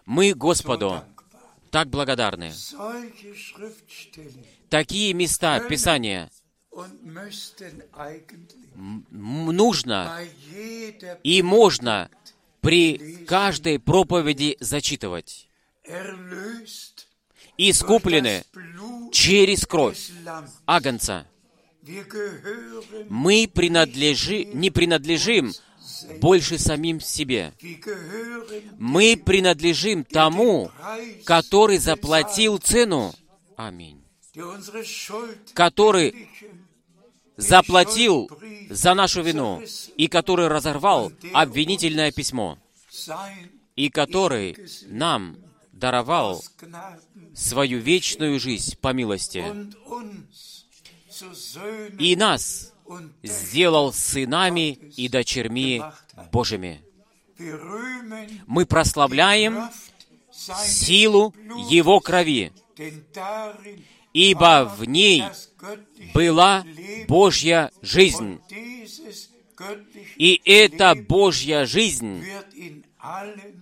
Мы 0.05 0.33
Господу. 0.33 1.03
Так 1.75 1.89
благодарны. 1.89 2.53
Такие 4.69 5.13
места 5.13 5.59
Писания 5.59 6.31
нужно 9.11 10.17
и 11.21 11.41
можно 11.41 12.09
при 12.61 13.25
каждой 13.25 13.79
проповеди 13.79 14.55
зачитывать. 14.61 15.49
Искуплены 17.57 18.45
через 19.11 19.65
кровь. 19.65 20.11
Агнца. 20.65 21.27
Мы 23.09 23.51
принадлежи, 23.53 24.45
не 24.45 24.71
принадлежим 24.71 25.51
больше 26.19 26.57
самим 26.57 26.99
себе. 26.99 27.53
Мы 28.77 29.17
принадлежим 29.17 30.03
тому, 30.03 30.71
который 31.23 31.77
заплатил 31.77 32.57
цену. 32.57 33.13
Аминь. 33.55 34.01
Который 35.53 36.29
заплатил 37.37 38.29
за 38.69 38.93
нашу 38.93 39.21
вину 39.21 39.61
и 39.97 40.07
который 40.07 40.47
разорвал 40.47 41.11
обвинительное 41.33 42.11
письмо 42.11 42.57
и 43.75 43.89
который 43.89 44.57
нам 44.87 45.37
даровал 45.71 46.43
свою 47.33 47.79
вечную 47.79 48.39
жизнь 48.39 48.77
по 48.77 48.93
милости 48.93 49.43
и 51.99 52.15
нас 52.15 52.73
сделал 53.23 53.93
сынами 53.93 54.71
и 54.95 55.07
дочерьми 55.07 55.81
Божьими. 56.31 56.81
Мы 58.47 58.65
прославляем 58.65 59.69
силу 60.31 61.33
Его 61.69 61.99
крови, 61.99 62.51
ибо 64.13 64.73
в 64.77 64.85
ней 64.85 65.23
была 66.13 66.65
Божья 67.07 67.71
жизнь. 67.81 68.39
И 70.17 70.41
эта 70.45 70.95
Божья 70.95 71.65
жизнь, 71.65 72.25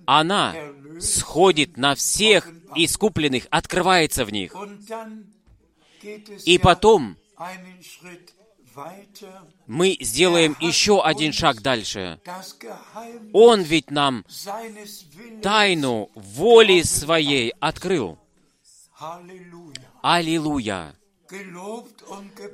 она 0.05 0.55
сходит 0.99 1.77
на 1.77 1.95
всех 1.95 2.49
искупленных, 2.75 3.47
открывается 3.49 4.25
в 4.25 4.31
них. 4.31 4.55
И 6.45 6.57
потом 6.57 7.17
мы 9.67 9.97
сделаем 9.99 10.55
еще 10.59 11.03
один 11.03 11.33
шаг 11.33 11.61
дальше. 11.61 12.19
Он 13.33 13.61
ведь 13.61 13.91
нам 13.91 14.25
тайну 15.41 16.09
воли 16.15 16.81
своей 16.83 17.53
открыл. 17.59 18.19
Аллилуйя! 20.01 20.95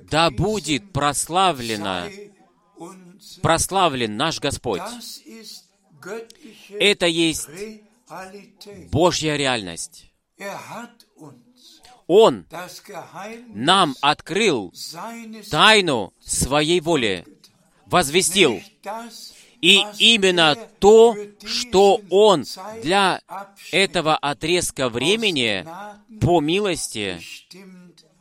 Да 0.10 0.30
будет 0.30 0.94
прославлено, 0.94 2.08
прославлен 3.42 4.16
наш 4.16 4.40
Господь. 4.40 4.82
Это 6.72 7.06
есть. 7.08 7.50
Божья 8.92 9.36
реальность. 9.36 10.12
Он 12.10 12.48
нам 13.54 13.96
открыл 14.02 14.74
тайну 15.52 16.12
своей 16.20 16.82
воли, 16.82 17.24
возвестил. 17.86 18.60
И 19.62 19.84
именно 20.00 20.58
то, 20.80 21.16
что 21.46 22.02
Он 22.10 22.46
для 22.82 23.22
этого 23.72 24.18
отрезка 24.18 24.90
времени 24.90 25.64
по 26.20 26.42
милости 26.42 27.22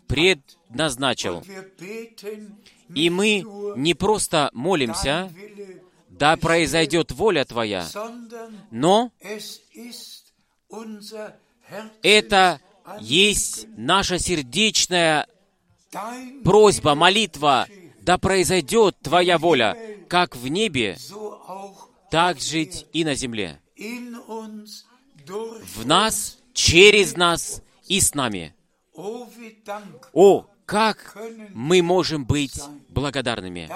предназначил. 0.06 1.42
И 2.94 3.08
мы 3.08 3.42
не 3.74 3.94
просто 3.94 4.50
молимся, 4.52 5.32
да 6.10 6.36
произойдет 6.36 7.10
воля 7.12 7.46
Твоя, 7.46 7.86
но 8.70 9.12
это 12.02 12.60
есть 13.00 13.66
наша 13.76 14.18
сердечная 14.18 15.26
просьба, 16.44 16.94
молитва, 16.94 17.66
да 18.00 18.18
произойдет 18.18 18.96
Твоя 19.02 19.38
воля, 19.38 19.76
как 20.08 20.36
в 20.36 20.48
небе, 20.48 20.96
так 22.10 22.40
жить 22.40 22.86
и 22.92 23.04
на 23.04 23.14
земле. 23.14 23.60
В 25.76 25.86
нас, 25.86 26.38
через 26.52 27.16
нас 27.16 27.62
и 27.86 28.00
с 28.00 28.14
нами. 28.14 28.54
О, 30.12 30.46
как 30.64 31.16
мы 31.54 31.82
можем 31.82 32.24
быть 32.24 32.60
благодарными. 32.88 33.70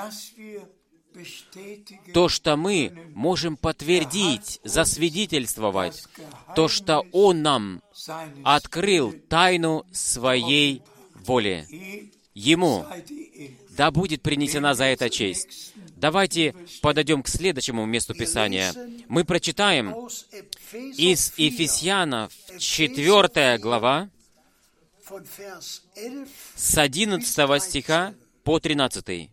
То, 2.14 2.29
что 2.29 2.57
мы 2.57 3.11
можем 3.14 3.57
подтвердить, 3.57 4.61
засвидетельствовать, 4.64 6.05
то, 6.57 6.68
что 6.68 7.05
Он 7.12 7.42
нам 7.42 7.83
открыл 8.44 9.14
тайну 9.29 9.85
своей 9.92 10.83
воли. 11.14 11.66
Ему 12.35 12.87
да 13.70 13.90
будет 13.90 14.22
принесена 14.22 14.75
за 14.75 14.85
это 14.85 15.11
честь. 15.11 15.72
Давайте 15.96 16.55
подойдем 16.81 17.22
к 17.22 17.29
следующему 17.29 17.87
месту 17.87 18.14
Писания. 18.14 18.75
Мы 19.09 19.25
прочитаем 19.25 20.09
из 20.96 21.31
4, 21.31 21.46
Ефесянов 21.46 22.33
4 22.59 23.59
глава 23.59 24.09
von 25.09 25.27
Vers 25.38 25.83
11 25.94 26.33
с 26.57 26.79
11 26.79 27.62
стиха 27.62 28.14
по 28.44 28.59
13. 28.59 29.31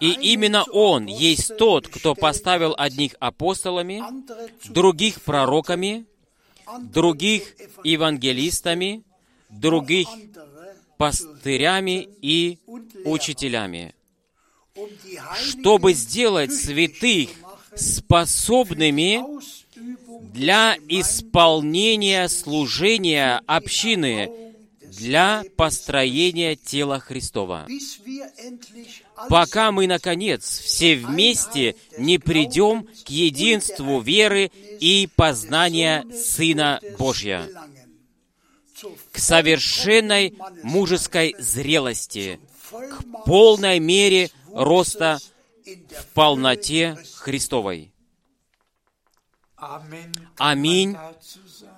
И 0.00 0.32
именно 0.32 0.64
Он 0.72 1.06
есть 1.06 1.56
тот, 1.56 1.86
кто 1.88 2.14
поставил 2.14 2.74
одних 2.76 3.14
апостолами, 3.20 4.02
других 4.68 5.22
пророками, 5.22 6.06
других 6.80 7.54
евангелистами, 7.84 9.04
других 9.48 10.08
пастырями 10.96 12.08
и 12.22 12.58
учителями, 13.04 13.94
um 14.76 14.88
чтобы 15.36 15.92
сделать 15.92 16.52
святых 16.52 17.30
способными 17.76 19.22
для 20.32 20.76
исполнения 20.88 22.28
служения 22.28 23.40
общины, 23.46 24.53
для 24.96 25.44
построения 25.56 26.56
тела 26.56 27.00
Христова. 27.00 27.66
пока 29.28 29.72
мы, 29.72 29.86
наконец, 29.86 30.60
все 30.60 30.96
вместе 30.96 31.76
не 31.98 32.18
придем 32.18 32.84
к 33.04 33.08
единству 33.08 34.00
веры 34.00 34.50
и 34.80 35.08
познания 35.14 36.04
Сына 36.12 36.80
Божья, 36.98 37.48
к 39.12 39.18
совершенной 39.18 40.34
мужеской 40.62 41.34
зрелости, 41.38 42.40
Vollmacht 42.70 43.24
полной 43.24 43.78
мере 43.78 44.30
роста 44.52 45.18
в 45.64 46.06
полноте 46.14 46.98
Христовой. 47.16 47.92
Аминь. 50.36 50.96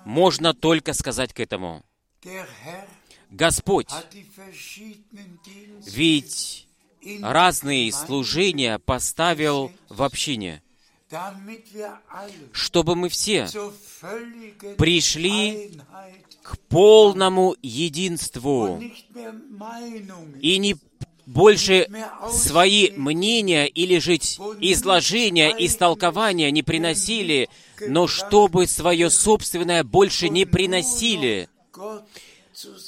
Можно 0.05 0.53
только 0.53 0.93
сказать 0.93 1.33
к 1.33 1.39
этому. 1.39 1.83
Господь, 3.29 3.89
ведь 5.85 6.67
разные 7.21 7.91
служения 7.91 8.79
поставил 8.79 9.71
в 9.89 10.03
общине, 10.03 10.61
чтобы 12.51 12.95
мы 12.95 13.09
все 13.09 13.47
пришли 14.77 15.71
к 16.41 16.57
полному 16.69 17.55
единству 17.61 18.81
и 20.41 20.57
не 20.57 20.75
больше 21.25 21.89
свои 22.31 22.91
мнения 22.91 23.67
или 23.67 23.99
жить 23.99 24.39
изложения, 24.61 25.49
истолкования 25.49 26.49
не 26.51 26.63
приносили, 26.63 27.49
но 27.85 28.07
чтобы 28.07 28.65
свое 28.65 29.09
собственное 29.09 29.83
больше 29.83 30.29
не 30.29 30.45
приносили, 30.45 31.49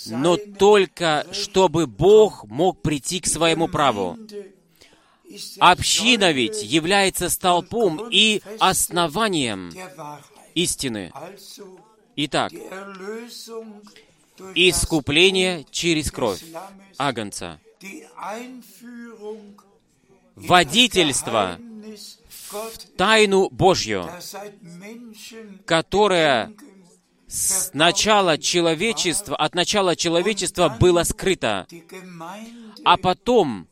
но 0.07 0.37
только 0.37 1.25
чтобы 1.31 1.87
Бог 1.87 2.45
мог 2.45 2.81
прийти 2.81 3.19
к 3.19 3.27
своему 3.27 3.67
праву. 3.67 4.17
Община 5.59 6.31
ведь 6.31 6.63
является 6.63 7.29
столпом 7.29 8.09
и 8.09 8.41
основанием 8.59 9.71
истины. 10.55 11.11
Итак, 12.15 12.51
искупление 14.55 15.65
через 15.69 16.11
кровь. 16.11 16.43
Агнца, 16.97 17.59
водительство 20.35 21.59
Gott, 22.51 22.95
тайну 22.97 23.49
Божью, 23.49 24.09
которая 25.65 26.51
с 27.29 27.69
начала 27.73 28.37
человечества, 28.37 29.35
от 29.35 29.53
начала 29.53 29.95
человечества 29.95 30.75
было 30.79 31.03
скрыто, 31.03 31.67
а 32.83 32.97
потом 32.97 33.67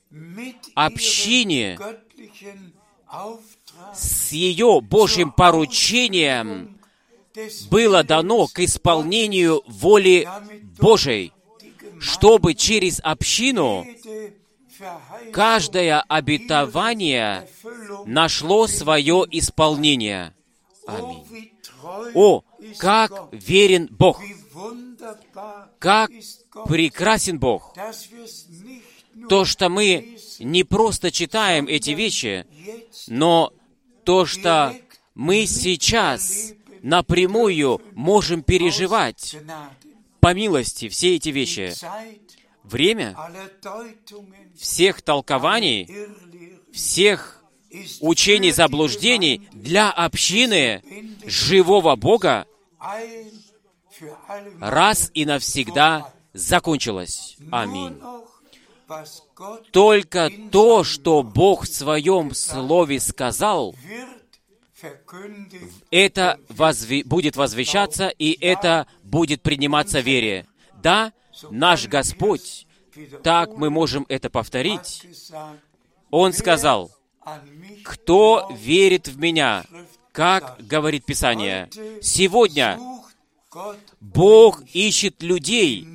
общине 0.76 1.80
с 3.94 4.32
ее 4.32 4.80
Божьим 4.82 5.32
поручением 5.32 6.80
было 7.70 8.04
дано 8.04 8.48
к 8.48 8.60
исполнению 8.60 9.64
воли 9.68 10.28
Gemeinde 10.80 11.32
чтобы 12.00 12.54
через 12.54 13.00
общину 13.04 13.86
каждое 15.34 16.02
обетование 16.02 17.48
нашло 18.06 18.68
свое 18.68 19.26
исполнение. 19.32 20.36
Аминь. 20.86 21.57
О, 22.14 22.44
как 22.78 23.30
верен 23.32 23.88
Бог! 23.92 24.22
Как 25.80 26.12
прекрасен 26.68 27.40
Бог! 27.40 27.76
То, 29.30 29.46
что 29.46 29.70
мы 29.70 30.18
не 30.40 30.64
просто 30.64 31.12
читаем 31.12 31.68
эти 31.68 31.92
вещи, 31.92 32.46
но 33.08 33.54
то, 34.04 34.26
что 34.26 34.76
мы 35.16 35.46
сейчас 35.48 36.54
напрямую 36.82 37.82
можем 37.94 38.44
переживать 38.44 39.36
по 40.20 40.34
милости 40.34 40.90
все 40.90 41.16
эти 41.16 41.30
вещи. 41.30 41.74
Время 42.64 43.18
всех 44.58 45.02
толкований, 45.02 45.90
всех 46.72 47.37
учений, 48.02 48.52
заблуждений 48.52 49.48
для 49.52 49.92
общины 49.92 50.82
живого 51.26 51.96
Бога 51.96 52.46
раз 54.60 55.12
и 55.14 55.26
навсегда 55.26 56.14
закончилось. 56.34 57.38
Аминь. 57.52 58.00
Только 59.72 60.32
то, 60.52 60.84
что 60.84 61.24
Бог 61.24 61.64
в 61.64 61.74
Своем 61.74 62.34
Слове 62.34 63.00
сказал, 63.00 63.76
это 65.92 66.40
возви- 66.50 67.04
будет 67.04 67.36
возвещаться, 67.36 68.08
и 68.08 68.32
это 68.40 68.88
будет 69.04 69.42
приниматься 69.42 70.00
вере. 70.00 70.46
Да, 70.82 71.12
наш 71.50 71.88
Господь, 71.88 72.68
так 73.24 73.58
мы 73.58 73.70
можем 73.70 74.06
это 74.08 74.30
повторить. 74.30 75.04
Он 76.10 76.32
сказал, 76.34 76.92
кто 77.88 78.50
верит 78.54 79.08
в 79.08 79.18
Меня, 79.18 79.64
как 80.12 80.58
говорит 80.60 81.06
Писание. 81.06 81.70
Сегодня 82.02 82.78
Бог 84.02 84.62
ищет 84.74 85.24
людей, 85.24 85.88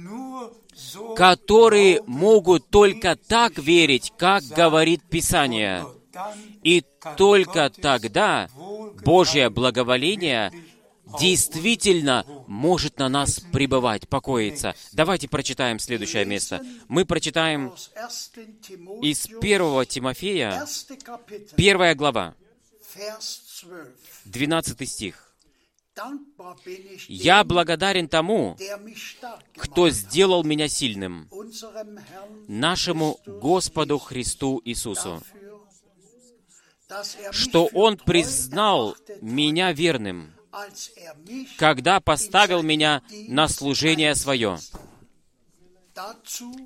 которые 1.15 2.03
могут 2.07 2.71
только 2.71 3.17
так 3.17 3.59
верить, 3.59 4.13
как 4.17 4.43
говорит 4.45 5.03
Писание. 5.03 5.85
И 6.63 6.83
только 7.17 7.71
тогда 7.71 8.49
Божье 9.05 9.51
благоволение 9.51 10.53
действительно 11.19 12.25
может 12.47 12.99
на 12.99 13.09
нас 13.09 13.41
пребывать, 13.53 14.09
покоиться. 14.09 14.75
Давайте 14.93 15.29
прочитаем 15.29 15.79
следующее 15.79 16.25
место. 16.25 16.65
Мы 16.89 17.05
прочитаем 17.05 17.69
aus 17.69 18.31
1. 18.35 18.59
Timotheus, 18.61 19.01
из 19.03 19.27
1 19.27 19.87
Тимофея, 19.87 20.63
1. 20.63 20.99
Kapitel, 21.05 21.55
1 21.57 21.97
глава, 21.97 22.35
Vers 22.97 23.41
12. 23.63 23.97
12 24.25 24.89
стих. 24.89 25.29
«Я 27.09 27.45
благодарен 27.45 28.09
тому, 28.09 28.57
кто 29.57 29.91
сделал 29.91 30.43
меня 30.43 30.69
сильным, 30.69 31.29
нашему 32.49 33.21
Господу 33.27 33.99
Христу 33.99 34.63
Иисусу, 34.65 35.23
что 37.31 37.67
Он 37.75 37.99
признал 37.99 38.97
меня 39.21 39.73
верным, 39.73 40.33
когда 41.57 42.01
поставил 42.01 42.63
меня 42.63 43.03
на 43.29 43.49
служение 43.49 44.15
свое». 44.15 44.59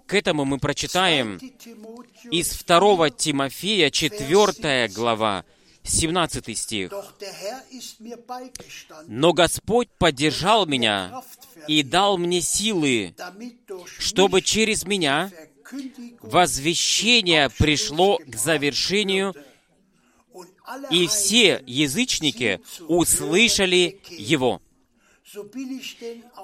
К 0.07 0.15
этому 0.15 0.45
мы 0.45 0.59
прочитаем 0.59 1.39
2. 1.39 1.49
Timotheus, 1.49 2.31
из 2.31 2.65
2 2.65 3.11
Тимофея, 3.11 3.91
4 3.91 4.89
глава, 4.89 5.45
17 5.83 6.57
стих. 6.57 6.93
«Но 9.07 9.33
Господь 9.33 9.89
поддержал 9.99 10.67
меня 10.67 11.23
и 11.67 11.83
дал 11.83 12.19
мне 12.19 12.41
силы, 12.41 13.15
чтобы 13.99 14.43
через 14.43 14.85
меня 14.85 15.31
возвещение 16.21 17.51
пришло 17.51 18.19
к 18.19 18.37
завершению, 18.37 19.35
и 20.91 21.07
все 21.07 21.63
язычники 21.67 22.61
услышали 22.89 24.01
его. 24.09 24.61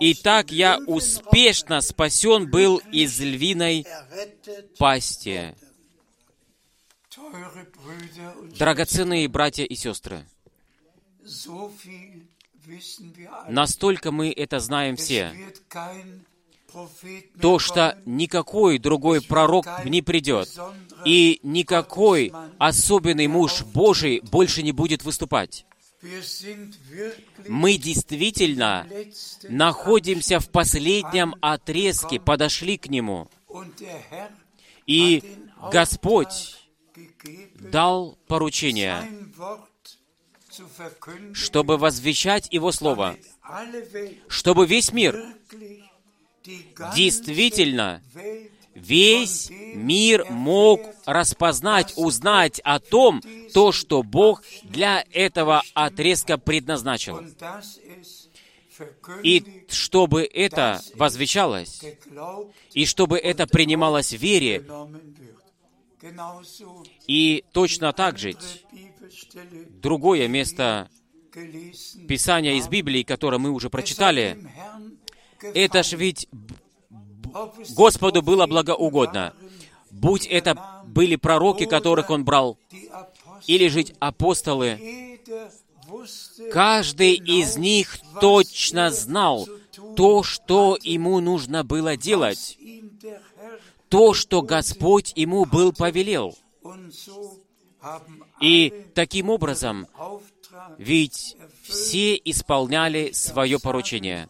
Итак, 0.00 0.50
я 0.50 0.78
успешно 0.86 1.80
спасен 1.80 2.50
был 2.50 2.78
из 2.92 3.18
львиной 3.20 3.86
пасти». 4.78 5.54
Драгоценные 8.58 9.28
братья 9.28 9.64
и 9.64 9.74
сестры, 9.74 10.24
настолько 13.48 14.12
мы 14.12 14.32
это 14.32 14.60
знаем 14.60 14.96
все, 14.96 15.34
то, 17.40 17.58
что 17.58 17.98
никакой 18.06 18.78
другой 18.78 19.20
пророк 19.22 19.66
не 19.84 20.02
придет, 20.02 20.48
и 21.04 21.40
никакой 21.42 22.32
особенный 22.58 23.26
муж 23.26 23.62
Божий 23.62 24.20
больше 24.20 24.62
не 24.62 24.72
будет 24.72 25.04
выступать. 25.04 25.66
Мы 27.48 27.76
действительно 27.76 28.86
находимся 29.48 30.40
в 30.40 30.48
последнем 30.48 31.34
отрезке, 31.40 32.18
подошли 32.18 32.76
к 32.76 32.88
Нему. 32.88 33.28
И 34.86 35.22
Господь 35.70 36.58
дал 37.60 38.18
поручение, 38.26 39.08
чтобы 41.32 41.78
возвещать 41.78 42.52
Его 42.52 42.72
Слово, 42.72 43.16
чтобы 44.28 44.66
весь 44.66 44.92
мир, 44.92 45.24
действительно, 46.94 48.02
весь 48.74 49.50
мир 49.74 50.24
мог 50.30 50.80
распознать, 51.06 51.92
узнать 51.96 52.60
о 52.64 52.78
том, 52.80 53.22
то, 53.52 53.72
что 53.72 54.02
Бог 54.02 54.42
для 54.62 55.04
этого 55.12 55.62
отрезка 55.74 56.38
предназначил. 56.38 57.22
И 59.22 59.64
чтобы 59.68 60.24
это 60.24 60.80
возвещалось, 60.94 61.82
и 62.72 62.86
чтобы 62.86 63.18
это 63.18 63.46
принималось 63.46 64.12
в 64.12 64.18
вере, 64.18 64.64
и 67.06 67.44
точно 67.52 67.92
так 67.92 68.18
же 68.18 68.34
другое 69.82 70.28
место. 70.28 70.88
Писания 72.08 72.56
из 72.56 72.68
Библии, 72.68 73.04
которое 73.04 73.38
мы 73.38 73.50
уже 73.50 73.70
прочитали, 73.70 74.36
это 75.54 75.82
ж 75.82 75.92
ведь 75.92 76.28
Господу 77.74 78.22
было 78.22 78.46
благоугодно. 78.46 79.34
Будь 79.90 80.26
это 80.26 80.82
были 80.86 81.16
пророки, 81.16 81.66
которых 81.66 82.10
Он 82.10 82.24
брал, 82.24 82.58
или 83.46 83.68
жить 83.68 83.94
апостолы, 83.98 85.18
каждый 86.52 87.14
из 87.14 87.56
них 87.56 87.98
точно 88.20 88.90
знал 88.90 89.48
то, 89.96 90.22
что 90.22 90.78
ему 90.82 91.20
нужно 91.20 91.64
было 91.64 91.96
делать, 91.96 92.58
то, 93.88 94.14
что 94.14 94.42
Господь 94.42 95.12
ему 95.16 95.44
был 95.44 95.72
повелел. 95.72 96.36
И 98.40 98.86
таким 98.94 99.28
образом, 99.28 99.86
ведь 100.78 101.36
все 101.62 102.14
исполняли 102.16 103.12
свое 103.12 103.58
поручение. 103.58 104.28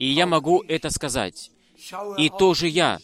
И 0.00 0.06
я 0.06 0.26
могу 0.26 0.62
это 0.62 0.90
сказать. 0.90 1.52
И 2.18 2.30
тоже 2.30 2.68
я 2.68 2.98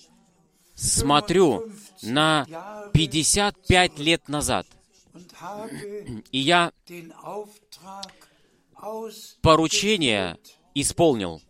смотрю 0.74 1.70
на 2.02 2.46
55 2.94 3.98
лет 3.98 4.28
назад, 4.28 4.66
и 6.32 6.38
я 6.38 6.72
поручение 9.42 10.38
исполнил 10.74 11.42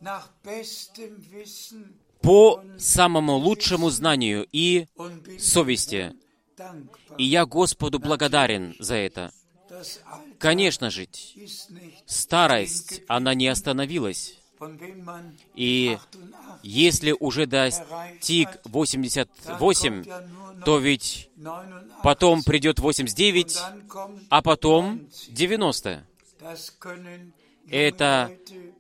по 2.23 2.63
самому 2.77 3.37
лучшему 3.37 3.91
знанию 3.91 4.47
и 4.51 4.87
совести. 5.39 6.13
И 7.19 7.25
я 7.25 7.47
Господу 7.47 8.01
благодарен 8.01 8.75
за 8.81 8.97
это. 8.97 9.33
Конечно 10.39 10.91
же, 10.91 11.07
старость, 12.07 13.03
она 13.07 13.35
не 13.35 13.47
остановилась. 13.47 14.36
И 15.55 15.99
88 15.99 16.57
если 16.63 17.15
уже 17.19 17.47
достиг 17.47 18.49
88, 18.65 20.05
то 20.65 20.79
ведь 20.79 21.31
89 21.37 22.03
потом 22.03 22.43
придет 22.43 22.79
89, 22.81 23.57
dann 23.57 23.87
kommt 23.87 24.23
а 24.31 24.43
потом 24.43 25.09
90. 25.29 26.05
das 26.41 26.73
können 26.79 27.33
Это 27.69 28.31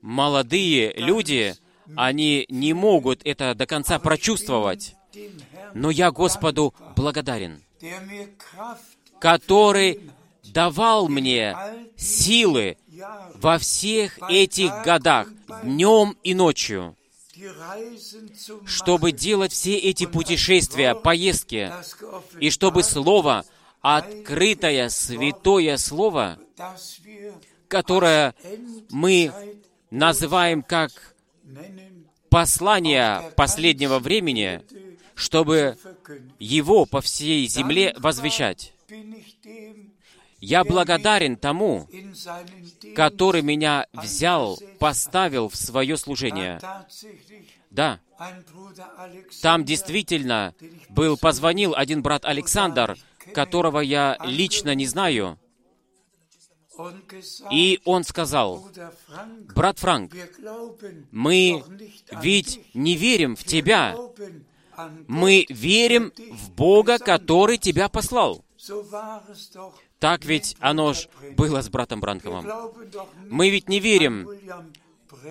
молодые 0.00 0.92
люди, 0.94 1.54
они 1.96 2.46
не 2.48 2.72
могут 2.72 3.20
это 3.24 3.54
до 3.54 3.66
конца 3.66 3.98
прочувствовать. 3.98 4.94
Но 5.74 5.90
я 5.90 6.10
Господу 6.10 6.74
благодарен, 6.94 7.62
который 9.20 10.10
давал 10.56 11.08
мне 11.08 11.54
силы 11.98 12.78
во 13.34 13.58
всех 13.58 14.18
этих 14.30 14.72
годах, 14.82 15.28
днем 15.62 16.16
и 16.22 16.32
ночью, 16.32 16.96
чтобы 18.64 19.12
делать 19.12 19.52
все 19.52 19.76
эти 19.76 20.06
путешествия, 20.06 20.94
поездки, 20.94 21.70
и 22.40 22.48
чтобы 22.48 22.82
Слово, 22.84 23.44
открытое, 23.82 24.88
святое 24.88 25.76
Слово, 25.76 26.38
которое 27.68 28.34
мы 28.88 29.30
называем 29.90 30.62
как 30.62 30.90
послание 32.30 33.30
последнего 33.36 33.98
времени, 33.98 34.62
чтобы 35.14 35.76
его 36.38 36.86
по 36.86 37.02
всей 37.02 37.46
земле 37.46 37.94
возвещать. 37.98 38.72
Я 40.46 40.62
благодарен 40.62 41.36
тому, 41.36 41.88
который 42.94 43.42
меня 43.42 43.86
взял, 43.92 44.56
поставил 44.78 45.48
в 45.48 45.56
свое 45.56 45.96
служение. 45.96 46.60
Да, 47.70 47.98
там 49.42 49.64
действительно 49.64 50.54
был, 50.88 51.16
позвонил 51.16 51.74
один 51.74 52.00
брат 52.00 52.24
Александр, 52.24 52.96
которого 53.34 53.80
я 53.80 54.16
лично 54.24 54.72
не 54.76 54.86
знаю, 54.86 55.36
И 57.50 57.80
он 57.84 58.04
сказал, 58.04 58.68
брат 59.54 59.78
Франк, 59.78 60.12
мы 61.10 61.64
ведь 62.22 62.60
не 62.74 62.94
верим 62.94 63.34
в 63.34 63.42
тебя, 63.42 63.96
мы 65.08 65.46
верим 65.48 66.12
в 66.30 66.52
Бога, 66.52 66.98
который 66.98 67.58
тебя 67.58 67.88
послал. 67.88 68.44
Так 69.98 70.24
ведь 70.24 70.56
оно 70.60 70.92
ж 70.92 71.08
было 71.36 71.62
с 71.62 71.68
братом 71.68 72.00
Бранхамом. 72.00 72.46
Мы 73.28 73.50
ведь 73.50 73.68
не 73.68 73.80
верим 73.80 74.28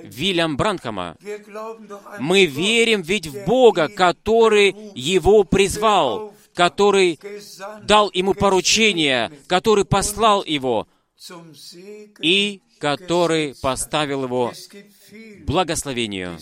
Вильям 0.03 0.57
Бранхама. 0.57 1.17
Мы 2.19 2.45
верим 2.45 3.01
ведь 3.01 3.27
в 3.27 3.45
Бога, 3.45 3.87
который 3.87 4.75
его 4.95 5.43
призвал, 5.43 6.33
который 6.53 7.19
дал 7.83 8.09
ему 8.13 8.33
поручение, 8.33 9.31
который 9.47 9.85
послал 9.85 10.43
его 10.43 10.87
и 12.21 12.61
который 12.79 13.55
поставил 13.61 14.23
его 14.23 14.53
благословению. 15.45 16.37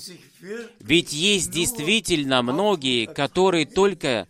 Ведь 0.79 1.13
есть 1.13 1.51
действительно 1.51 2.41
многие, 2.41 3.05
которые 3.05 3.65
только 3.65 4.27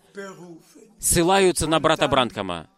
ссылаются 1.00 1.68
на 1.68 1.80
брата 1.80 2.08
Бранхама, 2.08 2.70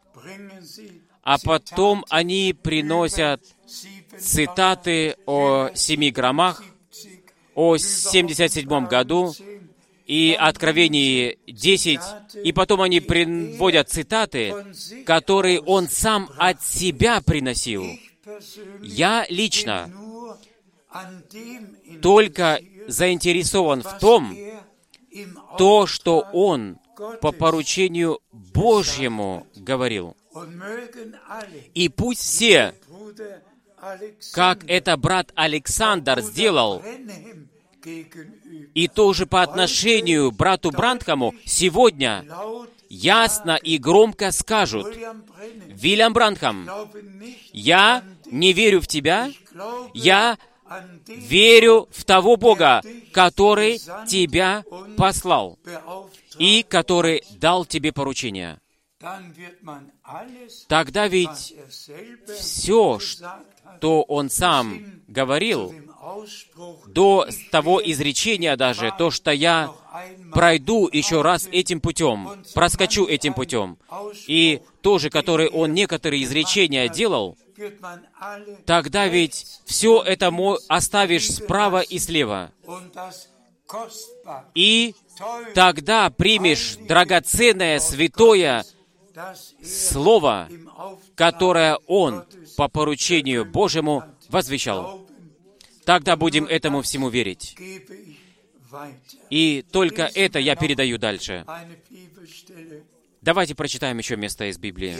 а 1.26 1.38
потом 1.43 2.05
они 2.09 2.53
приносят 2.53 3.41
цитаты 4.17 5.17
о 5.26 5.71
семи 5.73 6.11
громмах, 6.11 6.63
70, 6.63 7.23
о 7.55 7.76
über 7.76 7.80
77 7.80 8.88
году 8.88 9.26
Offenbarung 9.26 9.34
10, 9.34 9.55
и 10.05 10.38
Откровении 10.39 11.39
10, 11.47 11.99
и 12.43 12.51
потом 12.51 12.82
они 12.82 12.99
приводят 12.99 13.89
цитаты, 13.89 14.53
которые 15.03 15.59
он 15.61 15.89
сам 15.89 16.30
от 16.38 16.61
себя 16.63 17.21
приносил. 17.21 17.84
Я 18.84 19.26
лично 19.30 19.91
только 22.03 22.61
заинтересован 22.88 23.82
в 23.82 23.97
том, 23.97 24.38
то, 25.57 25.88
что 25.88 26.19
он 26.34 26.78
по 27.21 27.32
поручению 27.32 28.19
Божьему 28.32 29.47
говорил. 29.55 30.15
И 31.73 31.89
пусть 31.89 32.21
все, 32.21 32.73
как 34.33 34.63
это 34.67 34.97
брат 34.97 35.31
Александр 35.36 36.21
сделал, 36.21 36.81
и 38.73 38.88
тоже 38.88 39.25
по 39.27 39.41
отношению 39.41 40.31
брату 40.31 40.71
Брантхаму, 40.71 41.33
сегодня 41.45 42.25
ясно 42.89 43.55
и 43.55 43.77
громко 43.77 44.31
скажут, 44.31 44.95
Вильям 45.67 46.13
nicht 46.13 47.49
я 47.53 48.03
не 48.25 48.53
верю 48.53 48.81
в 48.81 48.88
тебя, 48.88 49.31
я 49.93 50.38
верю 51.07 51.88
в 51.91 52.03
того 52.03 52.38
Бога, 52.38 52.81
который 53.11 53.79
тебя 54.07 54.63
послал 54.97 55.59
и 56.39 56.65
который 56.67 57.23
дал 57.39 57.65
тебе 57.65 57.91
поручение. 57.91 58.59
Тогда 60.67 61.07
ведь 61.07 61.53
er 61.87 62.33
все, 62.37 62.99
что 62.99 64.03
он 64.03 64.29
сам 64.29 65.01
говорил, 65.07 65.73
до 66.87 67.27
того 67.51 67.81
изречения 67.83 68.55
даже, 68.55 68.93
то, 68.97 69.11
что 69.11 69.31
я 69.31 69.71
пройду 70.31 70.87
еще 70.91 71.21
раз 71.21 71.47
этим 71.51 71.81
путем, 71.81 72.43
проскочу 72.53 73.05
этим 73.05 73.33
путем, 73.33 73.77
и 74.27 74.61
тоже, 74.81 75.09
который 75.09 75.49
он 75.49 75.73
некоторые 75.73 76.23
изречения 76.23 76.87
делал, 76.87 77.37
тогда 78.65 79.07
ведь 79.07 79.45
все 79.65 80.01
это 80.01 80.31
оставишь 80.69 81.29
справа 81.29 81.81
и 81.81 81.99
слева. 81.99 82.51
И 84.53 84.95
тогда 85.53 86.09
примешь 86.09 86.77
драгоценное, 86.87 87.79
святое 87.79 88.65
Слово, 89.63 90.49
которое 91.16 91.78
Он 91.88 92.26
по 92.57 92.68
поручению 92.68 93.45
Божьему 93.45 94.03
возвещал. 94.30 95.07
Тогда 95.86 96.16
будем 96.16 96.45
этому 96.45 96.82
всему 96.82 97.09
верить. 97.09 97.55
И 99.30 99.63
только 99.72 100.09
это 100.13 100.39
я 100.39 100.55
передаю 100.55 100.97
дальше. 100.97 101.45
Давайте 103.22 103.55
прочитаем 103.55 103.97
еще 103.97 104.18
место 104.18 104.49
из 104.49 104.59
Библии. 104.59 104.95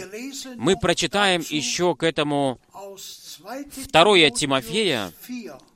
Мы 0.55 0.76
прочитаем 0.78 1.41
еще 1.47 1.95
к 1.95 2.01
этому 2.01 2.59
aus 2.74 3.38
2. 3.39 3.66
Второе 3.88 4.30
Timotheus 4.30 4.39
Тимофея 4.39 5.11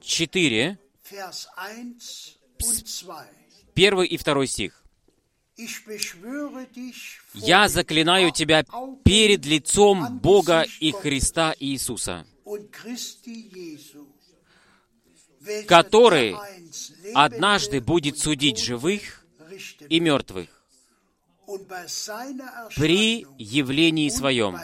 4, 0.02 0.80
4, 0.80 0.80
Vers 1.12 1.48
1 1.58 1.98
und 2.60 3.06
2. 3.06 3.28
первый 3.76 4.08
и 4.08 4.18
второй 4.18 4.48
стих. 4.48 4.79
«Я 7.34 7.68
заклинаю 7.68 8.32
тебя 8.32 8.66
перед 9.03 9.45
лицом 9.45 10.20
Бога 10.20 10.66
и 10.80 10.91
Христа 10.91 11.53
Иисуса, 11.60 12.26
который 15.68 16.36
однажды 17.14 17.82
будет 17.82 18.18
судить 18.20 18.60
живых 18.60 19.26
и 19.89 19.99
мертвых 19.99 20.47
при 22.76 23.26
явлении 23.38 24.10
Своем 24.10 24.57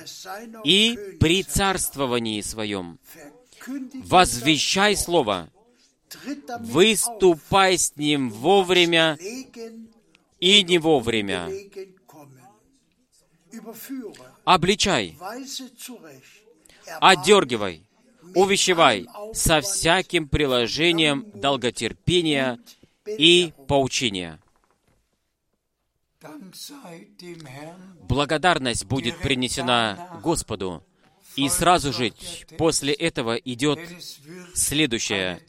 и 0.63 0.97
при 1.19 1.43
царствовании 1.43 2.41
Своем. 2.41 2.99
Возвещай 4.03 4.95
Слово, 4.95 5.49
выступай 6.59 7.77
с 7.77 7.95
Ним 7.95 8.29
вовремя 8.29 9.17
и 10.45 10.63
не 10.63 10.77
вовремя. 10.77 11.49
Обличай, 14.43 15.17
отдергивай, 17.01 17.81
увещевай 18.35 19.07
со 19.33 19.61
всяким 19.61 20.27
приложением 20.27 21.25
долготерпения 21.33 22.59
и 23.07 23.53
поучения. 23.67 24.39
Благодарность 28.01 28.85
будет 28.85 29.17
принесена 29.17 30.19
Господу. 30.21 30.83
И 31.35 31.49
сразу 31.49 31.91
же 31.91 32.13
после 32.57 32.93
этого 32.93 33.35
идет 33.35 33.79
следующее. 34.53 35.41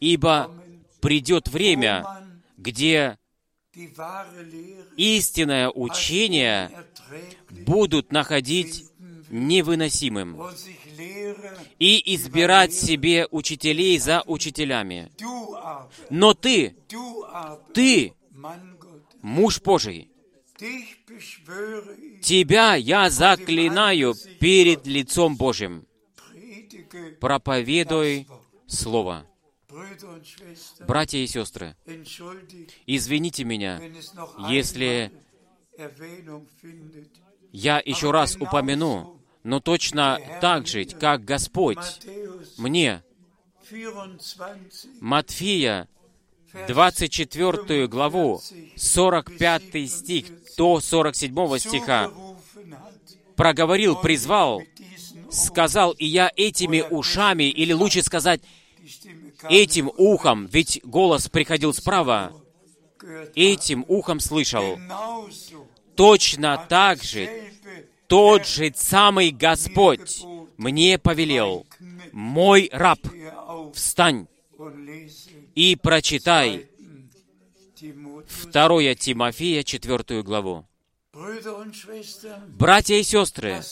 Ибо 0.00 0.54
придет 1.00 1.48
время, 1.48 2.06
где 2.56 3.18
истинное 4.96 5.70
учение 5.70 6.70
unerträglich 6.70 7.64
будут 7.66 8.12
находить 8.12 8.84
невыносимым 9.30 10.40
и 11.78 12.14
избирать 12.14 12.72
себе 12.74 13.26
учителей 13.30 13.98
за 13.98 14.22
учителями. 14.26 15.10
Но 16.10 16.34
ты, 16.34 16.76
ты, 17.74 18.12
муж 19.22 19.60
Божий, 19.60 20.10
тебя 22.22 22.74
я 22.76 23.10
заклинаю 23.10 24.14
перед 24.40 24.86
лицом 24.86 25.36
Божьим. 25.36 25.86
Проповедуй 27.20 28.26
Слово. 28.66 29.26
Братья 30.86 31.18
и 31.18 31.26
сестры, 31.26 31.76
извините 32.86 33.44
меня, 33.44 33.80
если 34.48 35.12
я 37.52 37.82
еще 37.84 38.10
раз 38.10 38.36
упомяну, 38.36 39.20
но 39.42 39.60
точно 39.60 40.18
так 40.40 40.66
же, 40.66 40.84
как 40.84 41.24
Господь 41.24 41.78
мне. 42.56 43.02
24, 43.68 44.98
Матфея 45.00 45.88
24 46.68 47.86
главу, 47.88 48.40
45 48.76 49.90
стих 49.90 50.26
до 50.56 50.80
47 50.80 51.58
стиха. 51.58 52.10
проговорил, 53.34 53.96
призвал, 53.96 54.62
сказал, 55.30 55.92
и 55.92 56.06
я 56.06 56.30
этими 56.36 56.80
ушами, 56.80 57.44
или 57.50 57.72
лучше 57.72 58.02
сказать, 58.02 58.40
этим 59.48 59.90
ухом, 59.96 60.46
ведь 60.46 60.80
голос 60.84 61.28
приходил 61.28 61.72
справа, 61.74 62.32
этим 63.34 63.84
ухом 63.88 64.20
слышал. 64.20 64.78
Точно 65.94 66.66
так 66.68 67.02
же 67.02 67.52
тот 68.06 68.46
же 68.46 68.72
самый 68.76 69.30
Господь 69.30 70.22
мне 70.56 70.98
повелел, 70.98 71.66
мой 72.12 72.68
раб, 72.72 73.00
встань 73.74 74.28
и 75.54 75.76
прочитай 75.76 76.68
Timotheus. 77.74 78.50
2 78.52 78.94
Тимофея 78.94 79.62
4 79.62 80.22
главу. 80.22 80.66
Братья 82.48 82.96
и 82.96 83.02
сестры. 83.02 83.62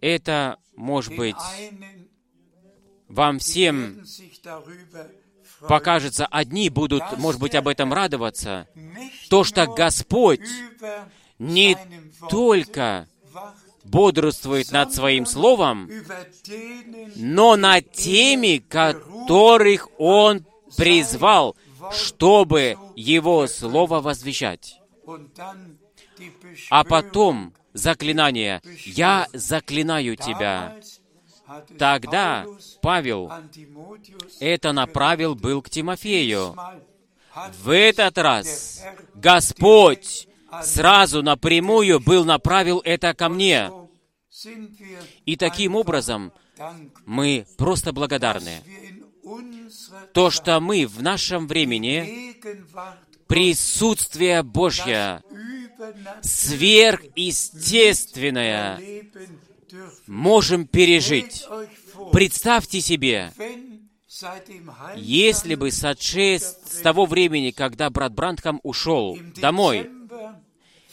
Это, 0.00 0.58
может 0.76 1.14
быть, 1.16 1.36
вам 3.12 3.38
всем 3.38 4.02
покажется, 5.68 6.26
одни 6.26 6.68
будут, 6.68 7.02
может 7.18 7.40
быть, 7.40 7.54
об 7.54 7.68
этом 7.68 7.92
радоваться, 7.92 8.66
то, 9.28 9.44
что 9.44 9.66
Господь 9.66 10.40
не 11.38 11.76
только 12.28 13.08
бодрствует 13.84 14.72
над 14.72 14.92
Своим 14.92 15.26
Словом, 15.26 15.90
но 17.16 17.56
над 17.56 17.92
теми, 17.92 18.58
которых 18.58 19.88
Он 19.98 20.44
призвал, 20.76 21.56
чтобы 21.92 22.76
Его 22.96 23.46
Слово 23.46 24.00
возвещать. 24.00 24.80
А 26.70 26.84
потом 26.84 27.54
заклинание. 27.72 28.62
«Я 28.84 29.26
заклинаю 29.32 30.16
тебя». 30.16 30.76
Тогда 31.78 32.46
Павел 32.80 33.30
это 34.40 34.72
направил 34.72 35.34
был 35.34 35.62
к 35.62 35.70
Тимофею. 35.70 36.56
В 37.62 37.70
этот 37.70 38.18
раз 38.18 38.82
Господь 39.14 40.28
сразу 40.62 41.22
напрямую 41.22 42.00
был 42.00 42.24
направил 42.24 42.80
это 42.84 43.14
ко 43.14 43.28
мне. 43.28 43.70
И 45.24 45.36
таким 45.36 45.76
образом 45.76 46.32
мы 47.06 47.46
просто 47.56 47.92
благодарны. 47.92 48.60
То, 50.12 50.30
что 50.30 50.58
мы 50.60 50.86
в 50.86 51.02
нашем 51.02 51.46
времени 51.46 52.36
присутствие 53.26 54.42
Божье, 54.42 55.22
сверхъестественное. 56.22 58.80
Можем 60.06 60.66
пережить. 60.66 61.46
Представьте 62.12 62.80
себе, 62.80 63.32
если 64.96 65.54
бы 65.54 65.70
сошедший 65.70 66.38
с 66.38 66.80
того 66.82 67.06
времени, 67.06 67.50
когда 67.50 67.90
брат 67.90 68.12
Брандхам 68.12 68.60
ушел 68.62 69.18
домой 69.36 69.90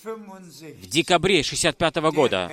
в 0.04 0.88
декабре 0.88 1.44
65 1.44 1.96
года, 2.14 2.52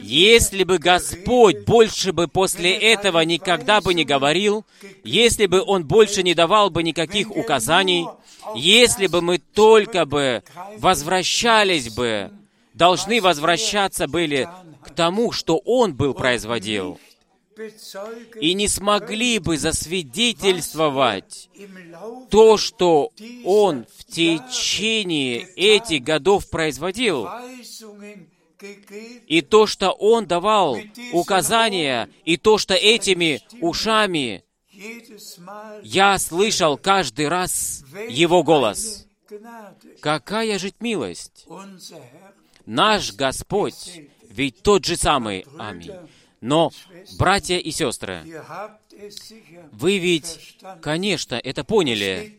если 0.00 0.62
бы 0.64 0.78
Господь 0.78 1.64
больше 1.64 2.12
бы 2.12 2.28
после 2.28 2.72
этого 2.74 3.20
никогда 3.20 3.80
бы 3.80 3.94
не 3.94 4.04
говорил, 4.04 4.64
если 5.04 5.46
бы 5.46 5.62
Он 5.62 5.84
больше 5.86 6.22
не 6.22 6.34
давал 6.34 6.70
бы 6.70 6.82
никаких 6.82 7.34
указаний, 7.34 8.06
если 8.54 9.06
бы 9.06 9.20
мы 9.20 9.38
только 9.38 10.04
бы 10.04 10.42
возвращались 10.76 11.92
бы, 11.92 12.30
должны 12.74 13.20
возвращаться 13.20 14.06
были 14.06 14.48
к 14.88 14.94
тому, 14.94 15.32
что 15.32 15.58
Он 15.58 15.94
был 15.94 16.14
производил, 16.14 16.98
и 18.40 18.54
не 18.54 18.68
смогли 18.68 19.38
бы 19.38 19.58
засвидетельствовать 19.58 21.50
то, 22.30 22.56
что 22.56 23.10
Он 23.44 23.86
в 23.96 24.04
течение 24.04 25.40
этих 25.56 26.02
годов 26.02 26.48
производил, 26.50 27.28
и 29.26 29.40
то, 29.40 29.66
что 29.66 29.90
Он 29.90 30.26
давал 30.26 30.78
указания, 31.12 32.08
и 32.24 32.36
то, 32.36 32.58
что 32.58 32.74
этими 32.74 33.40
ушами 33.60 34.44
я 35.82 36.18
слышал 36.18 36.76
каждый 36.76 37.28
раз 37.28 37.84
Его 38.08 38.42
голос. 38.42 39.06
Какая 40.00 40.58
же 40.58 40.72
милость! 40.80 41.46
Наш 42.66 43.12
Господь 43.14 44.02
ведь 44.38 44.62
тот 44.62 44.84
же 44.84 44.96
самый. 44.96 45.44
Аминь. 45.58 45.92
Но, 46.40 46.70
братья 47.18 47.56
и 47.56 47.72
сестры, 47.72 48.22
вы 49.72 49.98
ведь, 49.98 50.56
конечно, 50.80 51.34
это 51.34 51.64
поняли. 51.64 52.38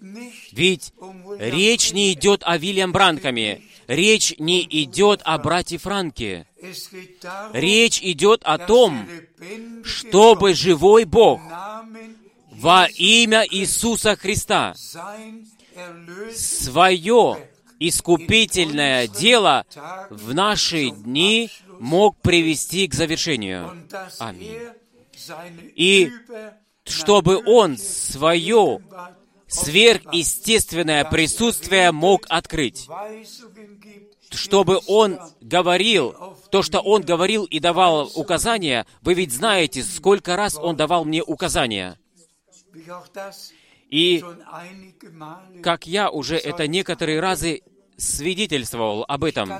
Ведь 0.53 0.93
речь 1.37 1.91
не 1.91 2.13
идет 2.13 2.41
о 2.45 2.57
Вильям 2.57 2.93
Бранкаме. 2.93 3.61
Речь 3.87 4.33
не 4.37 4.61
идет 4.61 5.21
о 5.25 5.37
брате 5.39 5.77
Франке. 5.77 6.47
Речь 7.51 8.01
идет 8.01 8.43
о 8.43 8.57
том, 8.57 9.05
чтобы 9.83 10.53
живой 10.53 11.03
Бог 11.03 11.41
во 12.51 12.85
имя 12.85 13.45
Иисуса 13.49 14.15
Христа 14.15 14.73
свое 16.33 17.49
искупительное 17.79 19.07
дело 19.07 19.65
в 20.09 20.33
наши 20.33 20.89
дни 20.89 21.49
мог 21.79 22.17
привести 22.21 22.87
к 22.87 22.93
завершению. 22.93 23.87
Аминь. 24.19 24.59
И 25.75 26.11
чтобы 26.85 27.41
Он 27.45 27.77
свое 27.77 28.81
сверхъестественное 29.47 31.05
присутствие 31.05 31.91
мог 31.91 32.25
открыть, 32.29 32.87
чтобы 34.31 34.79
Он 34.87 35.19
говорил, 35.41 36.37
то, 36.51 36.61
что 36.61 36.79
Он 36.79 37.01
говорил 37.01 37.45
и 37.45 37.59
давал 37.59 38.11
указания, 38.15 38.85
вы 39.01 39.15
ведь 39.15 39.33
знаете, 39.33 39.83
сколько 39.83 40.35
раз 40.35 40.55
Он 40.55 40.75
давал 40.75 41.05
мне 41.05 41.23
указания. 41.23 41.97
И 43.89 44.23
как 45.63 45.87
я 45.87 46.11
уже 46.11 46.37
это 46.37 46.67
некоторые 46.67 47.19
разы 47.19 47.61
свидетельствовал 47.97 49.03
об 49.07 49.23
этом, 49.23 49.51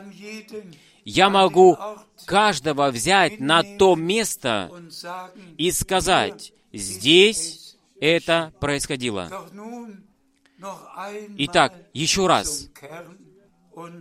я 1.03 1.29
могу 1.29 1.77
каждого 2.25 2.91
взять 2.91 3.39
на 3.39 3.63
то 3.63 3.95
место 3.95 4.71
и 5.57 5.71
сказать, 5.71 6.53
здесь 6.73 7.75
это 7.99 8.53
происходило. 8.59 9.29
Итак, 11.37 11.73
еще 11.93 12.27
раз 12.27 12.67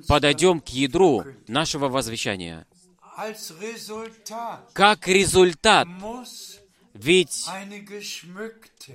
подойдем 0.07 0.61
к 0.61 0.69
ядру 0.69 1.25
нашего 1.47 1.89
возвещания. 1.89 2.67
Как 4.73 5.09
результат, 5.09 5.89
ведь 6.95 7.47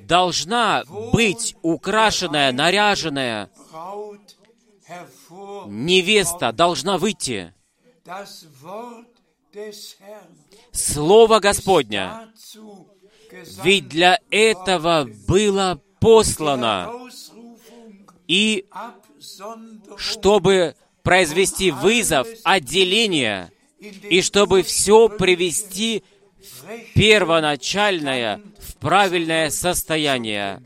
должна 0.08 0.84
быть 1.12 1.56
украшенная, 1.62 2.52
наряженная 2.52 3.50
невеста, 5.68 6.52
должна 6.52 6.98
выйти. 6.98 7.54
Слово 10.72 11.40
Господня 11.40 12.32
ведь 13.64 13.88
для 13.90 14.20
этого 14.30 15.10
было 15.28 15.82
послано. 16.00 16.92
И 18.28 18.66
чтобы 19.98 20.76
произвести 21.02 21.72
вызов, 21.72 22.28
отделение, 22.44 23.52
и 23.80 24.22
чтобы 24.22 24.64
все 24.64 25.10
привести 25.10 26.04
в 26.40 26.94
первоначальное, 26.94 28.42
в 28.60 28.76
правильное 28.78 29.50
состояние. 29.50 30.64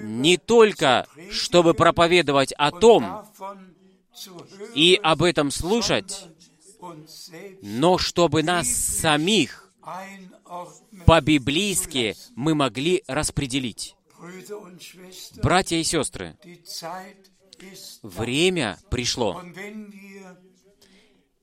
Не 0.00 0.36
только, 0.36 1.06
чтобы 1.30 1.74
проповедовать 1.74 2.52
о 2.52 2.70
том 2.70 3.24
и 4.74 4.98
об 5.02 5.22
этом 5.22 5.50
слушать, 5.50 6.28
но 7.62 7.98
чтобы 7.98 8.42
нас 8.42 8.68
самих 8.68 9.72
по-библейски 11.06 12.16
мы 12.36 12.54
могли 12.54 13.02
распределить. 13.06 13.94
Братья 15.42 15.76
и 15.76 15.84
сестры, 15.84 16.36
время 18.02 18.78
пришло. 18.90 19.40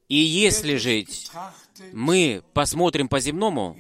И 0.08 0.18
если 0.18 0.76
же 0.76 1.06
мы 1.92 2.44
посмотрим 2.54 3.10
по-земному 3.10 3.76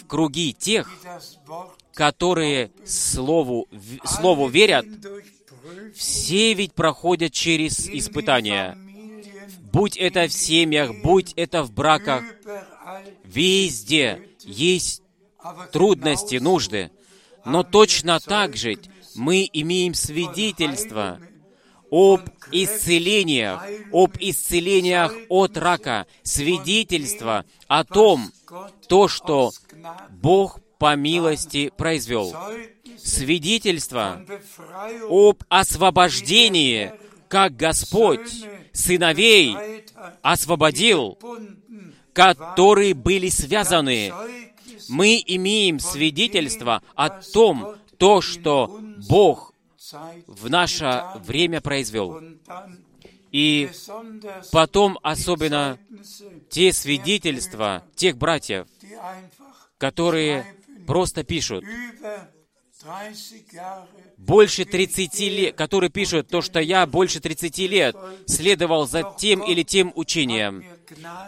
в 0.00 0.06
круги 0.06 0.54
тех, 0.54 0.88
которые 1.92 2.72
Слову, 2.86 3.68
Слову 4.04 4.48
верят, 4.48 4.86
все 5.94 6.54
ведь 6.54 6.74
проходят 6.74 7.32
через 7.32 7.88
испытания. 7.88 8.76
Будь 9.72 9.96
это 9.96 10.26
в 10.26 10.32
семьях, 10.32 11.02
будь 11.02 11.32
это 11.36 11.62
в 11.62 11.72
браках, 11.72 12.24
везде 13.24 14.20
есть 14.44 15.02
трудности, 15.72 16.36
нужды. 16.36 16.90
Но 17.44 17.62
точно 17.62 18.20
так 18.20 18.56
же 18.56 18.78
мы 19.14 19.48
имеем 19.52 19.94
свидетельство 19.94 21.20
об 21.90 22.20
исцелениях, 22.52 23.64
об 23.92 24.16
исцелениях 24.20 25.12
от 25.28 25.56
рака, 25.56 26.06
свидетельство 26.22 27.44
о 27.66 27.84
том, 27.84 28.30
то, 28.88 29.08
что 29.08 29.52
Бог 30.10 30.60
по 30.80 30.96
милости 30.96 31.70
произвел. 31.76 32.34
Свидетельство 32.96 34.24
об 35.08 35.42
освобождении 35.50 36.92
как 37.28 37.54
Господь 37.54 38.44
сыновей 38.72 39.54
освободил, 40.22 41.18
которые 42.14 42.94
были 42.94 43.28
связаны. 43.28 44.12
Мы 44.88 45.22
имеем 45.24 45.78
свидетельство 45.78 46.82
о 46.94 47.10
том, 47.10 47.76
то, 47.98 48.22
что 48.22 48.80
Бог 49.06 49.52
в 50.26 50.48
наше 50.48 51.04
время 51.26 51.60
произвел. 51.60 52.22
И 53.32 53.70
потом 54.50 54.98
особенно 55.02 55.78
те 56.48 56.72
свидетельства 56.72 57.84
тех 57.94 58.16
братьев, 58.16 58.66
которые 59.76 60.56
просто 60.90 61.22
пишут, 61.22 61.64
больше 64.16 64.64
30 64.64 65.20
лет, 65.20 65.54
которые 65.54 65.88
пишут 65.88 66.26
то, 66.26 66.42
что 66.42 66.58
я 66.58 66.84
больше 66.84 67.20
30 67.20 67.58
лет 67.58 67.96
следовал 68.26 68.88
за 68.88 69.04
тем 69.16 69.40
или 69.40 69.62
тем 69.62 69.92
учением, 69.94 70.64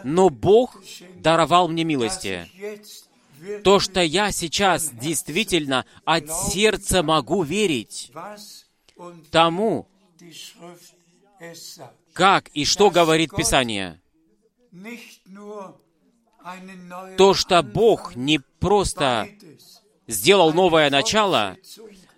но 0.03 0.31
Бог 0.31 0.83
даровал 1.15 1.69
мне 1.69 1.85
милости. 1.85 2.49
То, 3.63 3.79
что 3.79 4.03
я 4.03 4.33
сейчас 4.33 4.91
действительно 4.91 5.87
от 6.05 6.29
сердца 6.29 7.05
могу 7.05 7.45
верить 7.45 8.11
тому, 9.31 9.87
как 12.13 12.49
и 12.49 12.65
что 12.65 12.91
говорит 12.91 13.31
Писание. 13.31 14.01
То, 17.17 17.35
что 17.35 17.63
Бог 17.63 18.17
не 18.17 18.41
просто 18.59 19.29
сделал 20.13 20.53
новое 20.53 20.91
начало, 20.91 21.57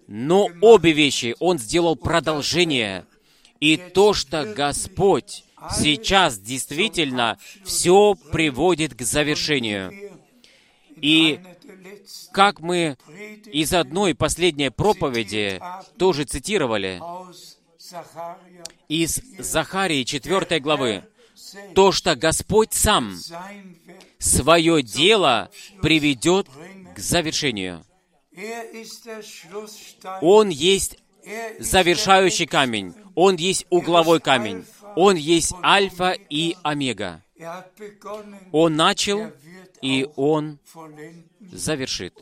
но 0.07 0.49
обе 0.61 0.92
вещи 0.92 1.34
Он 1.38 1.59
сделал 1.59 1.97
продолжение. 1.97 3.07
И 3.61 3.76
то, 3.76 4.12
что 4.12 4.45
Господь 4.45 5.45
сейчас 5.70 6.38
действительно 6.38 7.38
все 7.64 8.14
приводит 8.32 8.95
к 8.95 9.03
завершению. 9.03 9.92
И 10.97 11.40
как 12.32 12.61
мы 12.61 12.97
из 13.47 13.72
одной 13.72 14.14
последней 14.14 14.70
проповеди 14.70 15.61
тоже 15.97 16.24
цитировали, 16.24 17.01
из 18.88 19.20
Захарии 19.38 20.05
4 20.05 20.61
главы, 20.61 21.05
то, 21.74 21.92
что 21.92 22.16
Господь 22.16 22.72
сам 22.72 23.16
свое 24.18 24.82
дело 24.82 25.51
приведет 25.82 26.49
к 26.95 26.99
завершению. 26.99 27.84
Он 30.20 30.49
есть 30.49 30.99
завершающий 31.59 32.47
камень. 32.47 32.95
Он 33.14 33.36
есть 33.36 33.66
угловой 33.70 34.20
камень. 34.20 34.64
Он 34.97 35.16
есть 35.16 35.53
альфа 35.62 36.12
и 36.12 36.57
омега. 36.62 37.22
Он 38.53 38.76
начал, 38.76 39.32
и 39.82 40.09
он 40.16 40.59
завершит. 41.53 42.14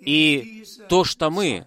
И 0.00 0.64
то, 0.88 1.04
что 1.04 1.30
мы 1.30 1.66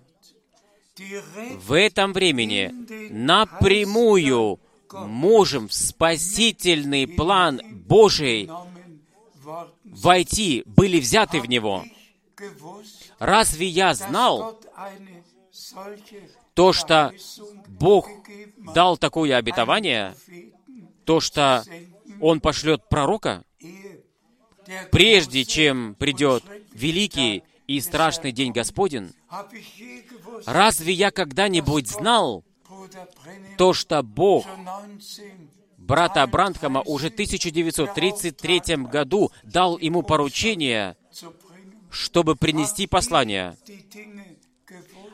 в 1.57 1.73
этом 1.73 2.13
времени 2.13 2.71
напрямую 3.11 4.59
можем 4.91 5.67
в 5.67 5.73
спасительный 5.73 7.07
план 7.07 7.61
Божий 7.87 8.49
войти, 9.83 10.63
были 10.65 10.99
взяты 10.99 11.39
в 11.39 11.47
него. 11.47 11.83
Разве 13.19 13.67
я 13.67 13.93
знал 13.93 14.59
то, 16.53 16.73
что 16.73 17.13
Бог 17.67 18.09
дал 18.73 18.97
такое 18.97 19.37
обетование, 19.37 20.15
то, 21.05 21.19
что 21.19 21.63
Он 22.21 22.39
пошлет 22.41 22.87
пророка, 22.89 23.43
прежде 24.91 25.45
чем 25.45 25.95
придет 25.95 26.43
великий 26.73 27.43
и 27.67 27.79
страшный 27.79 28.31
день 28.31 28.51
Господень? 28.51 29.13
Разве 30.45 30.93
я 30.93 31.11
когда-нибудь 31.11 31.87
знал 31.87 32.43
то, 33.57 33.73
что 33.73 34.03
Бог 34.03 34.45
брата 35.85 36.25
Брандхама 36.27 36.81
уже 36.81 37.09
в 37.09 37.13
1933 37.13 38.75
году 38.77 39.31
дал 39.43 39.77
ему 39.77 40.01
поручение, 40.03 40.97
чтобы 41.89 42.35
принести 42.35 42.87
послание. 42.87 43.55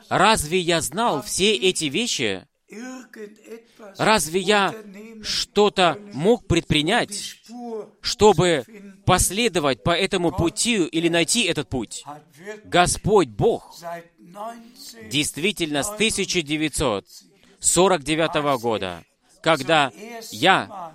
Разве 0.08 0.58
я 0.58 0.80
знал 0.80 1.22
все 1.22 1.54
эти 1.54 1.84
вещи? 1.86 2.46
Разве 3.98 4.40
я 4.40 4.74
что-то 5.22 5.98
мог 6.14 6.46
предпринять, 6.46 7.36
чтобы 8.00 8.64
последовать 9.04 9.82
по 9.82 9.90
этому 9.90 10.32
пути 10.32 10.82
или 10.84 11.08
найти 11.08 11.42
этот 11.44 11.68
путь? 11.68 12.02
Господь 12.64 13.28
Бог 13.28 13.76
действительно 15.10 15.82
с 15.82 15.90
1949 15.90 18.60
года 18.60 19.04
когда 19.42 19.92
я 20.30 20.94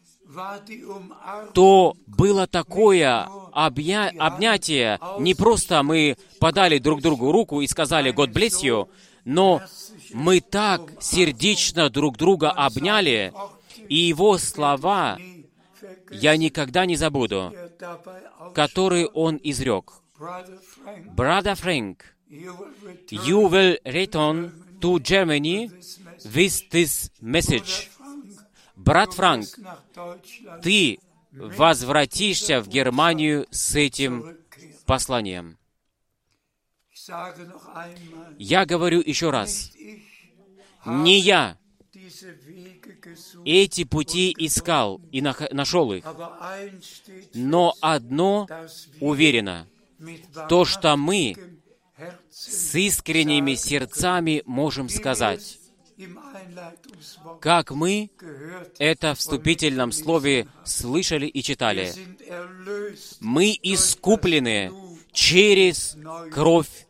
то 1.53 1.95
было 2.05 2.47
такое 2.47 3.27
обня... 3.53 4.11
обнятие, 4.17 4.99
не 5.19 5.33
просто 5.33 5.81
мы 5.83 6.17
подали 6.39 6.77
друг 6.79 7.01
другу 7.01 7.31
руку 7.31 7.61
и 7.61 7.67
сказали 7.67 8.13
«God 8.13 8.33
bless 8.33 8.61
you», 8.61 8.89
но 9.23 9.61
мы 10.13 10.39
так 10.41 10.81
сердечно 11.01 11.89
друг 11.89 12.17
друга 12.17 12.51
обняли, 12.51 13.33
и 13.89 13.95
его 13.95 14.37
слова 14.37 15.17
я 16.11 16.37
никогда 16.37 16.85
не 16.85 16.95
забуду, 16.95 17.53
который 18.53 19.05
он 19.05 19.39
изрек. 19.43 19.93
Brother 21.15 21.55
Frank, 21.55 22.01
you 22.29 23.49
will 23.49 23.77
return 23.85 24.51
to 24.81 24.99
Germany 24.99 25.69
with 26.23 26.69
this 26.71 27.11
message. 27.21 27.89
Брат 28.75 29.13
Франк, 29.13 29.47
ты 30.63 30.99
возвратишься 31.31 32.61
в 32.61 32.67
Германию 32.67 33.47
с 33.51 33.75
этим 33.75 34.37
посланием. 34.85 35.57
Я 38.37 38.65
говорю 38.65 39.01
еще 39.01 39.29
раз, 39.29 39.71
Не 40.85 41.19
я 41.19 41.57
эти 43.45 43.83
пути 43.83 44.33
искал 44.37 45.01
и 45.11 45.21
нашел 45.21 45.93
их, 45.93 46.03
но 47.33 47.75
одно 47.81 48.47
уверено, 48.99 49.67
то, 50.49 50.65
что 50.65 50.95
мы 50.97 51.35
с 52.29 52.75
искренними 52.75 53.55
сердцами 53.55 54.43
можем 54.45 54.89
сказать, 54.89 55.59
как 57.41 57.71
мы 57.71 58.11
это 58.77 59.15
в 59.15 59.17
вступительном 59.17 59.91
слове 59.91 60.47
слышали 60.63 61.25
и 61.25 61.41
читали. 61.41 61.91
Мы 63.19 63.57
искуплены 63.63 64.71
через 65.11 65.97
кровь 66.31 66.87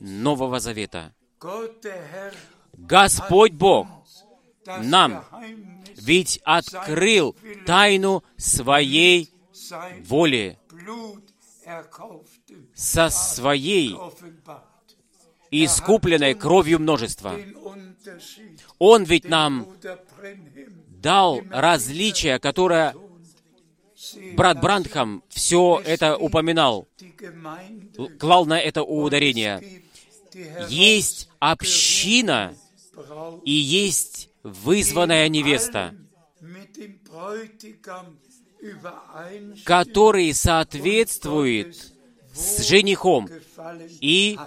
Нового 0.00 0.60
Завета. 0.60 1.14
Господь 2.76 3.52
Бог 3.52 3.86
Нам 4.82 5.24
ведь 5.96 6.40
открыл 6.44 7.36
тайну 7.66 8.24
своей 8.36 9.30
воли 10.04 10.58
со 12.74 13.10
своей 13.10 13.96
искупленной 15.50 16.34
кровью 16.34 16.78
множества. 16.80 17.36
Он 18.78 19.04
ведь 19.04 19.28
нам 19.28 19.66
дал 20.88 21.40
различие, 21.50 22.38
которое 22.38 22.94
брат 24.36 24.60
Брандхам 24.60 25.22
все 25.28 25.80
это 25.84 26.16
упоминал, 26.16 26.88
клал 28.18 28.46
на 28.46 28.58
это 28.58 28.82
ударение. 28.82 29.82
Есть 30.68 31.28
община 31.38 32.54
и 33.44 33.52
есть 33.52 34.29
вызванная 34.42 35.28
невеста, 35.28 35.94
которые 39.64 40.34
соответствуют 40.34 41.76
с 42.32 42.62
женихом 42.66 43.28
и 44.00 44.38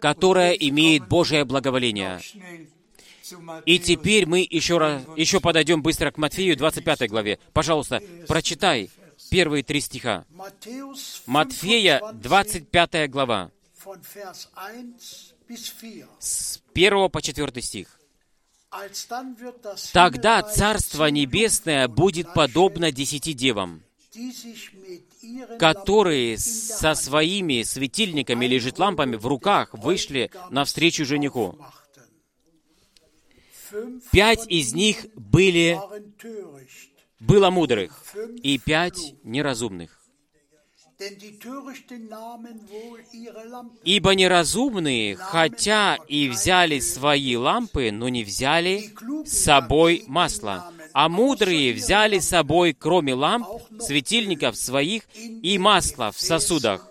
которая 0.00 0.52
имеет 0.52 1.08
Божие 1.08 1.44
благоволение. 1.44 2.20
И 3.66 3.78
теперь 3.78 4.26
мы 4.26 4.46
еще, 4.48 4.78
раз, 4.78 5.02
еще 5.16 5.40
подойдем 5.40 5.82
быстро 5.82 6.10
к 6.10 6.16
Матфею 6.16 6.56
25 6.56 7.10
главе. 7.10 7.38
Пожалуйста, 7.52 8.02
прочитай 8.26 8.90
первые 9.30 9.62
три 9.62 9.80
стиха. 9.80 10.24
Матфея 11.26 12.00
25, 12.14 12.22
25 12.22 13.10
глава, 13.10 13.50
von 13.84 14.00
Vers 14.02 14.48
1 14.54 14.96
bis 15.48 15.72
4. 15.80 16.06
с 16.18 16.60
1 16.74 17.10
по 17.10 17.22
4 17.22 17.62
стих. 17.62 17.97
Тогда 19.92 20.42
Царство 20.42 21.06
Небесное 21.06 21.88
будет 21.88 22.32
подобно 22.34 22.92
десяти 22.92 23.32
девам, 23.32 23.82
которые 25.58 26.36
со 26.38 26.94
своими 26.94 27.62
светильниками 27.62 28.44
или 28.44 28.58
житлампами 28.58 29.16
в 29.16 29.26
руках 29.26 29.72
вышли 29.72 30.30
навстречу 30.50 31.04
жениху. 31.04 31.58
Пять 34.12 34.46
из 34.48 34.74
них 34.74 35.06
были, 35.14 35.78
было 37.20 37.50
мудрых, 37.50 38.02
и 38.42 38.58
пять 38.58 39.14
неразумных. 39.22 39.97
Ибо 43.84 44.14
неразумные, 44.14 45.14
хотя 45.14 45.96
и 46.08 46.28
взяли 46.28 46.80
свои 46.80 47.36
лампы, 47.36 47.92
но 47.92 48.08
не 48.08 48.24
взяли 48.24 48.92
с 49.24 49.44
собой 49.44 50.02
масло, 50.08 50.72
а 50.92 51.08
мудрые 51.08 51.72
взяли 51.72 52.18
с 52.18 52.28
собой, 52.28 52.72
кроме 52.74 53.14
ламп, 53.14 53.46
светильников 53.80 54.56
своих 54.56 55.04
и 55.14 55.56
масла 55.58 56.10
в 56.10 56.20
сосудах. 56.20 56.84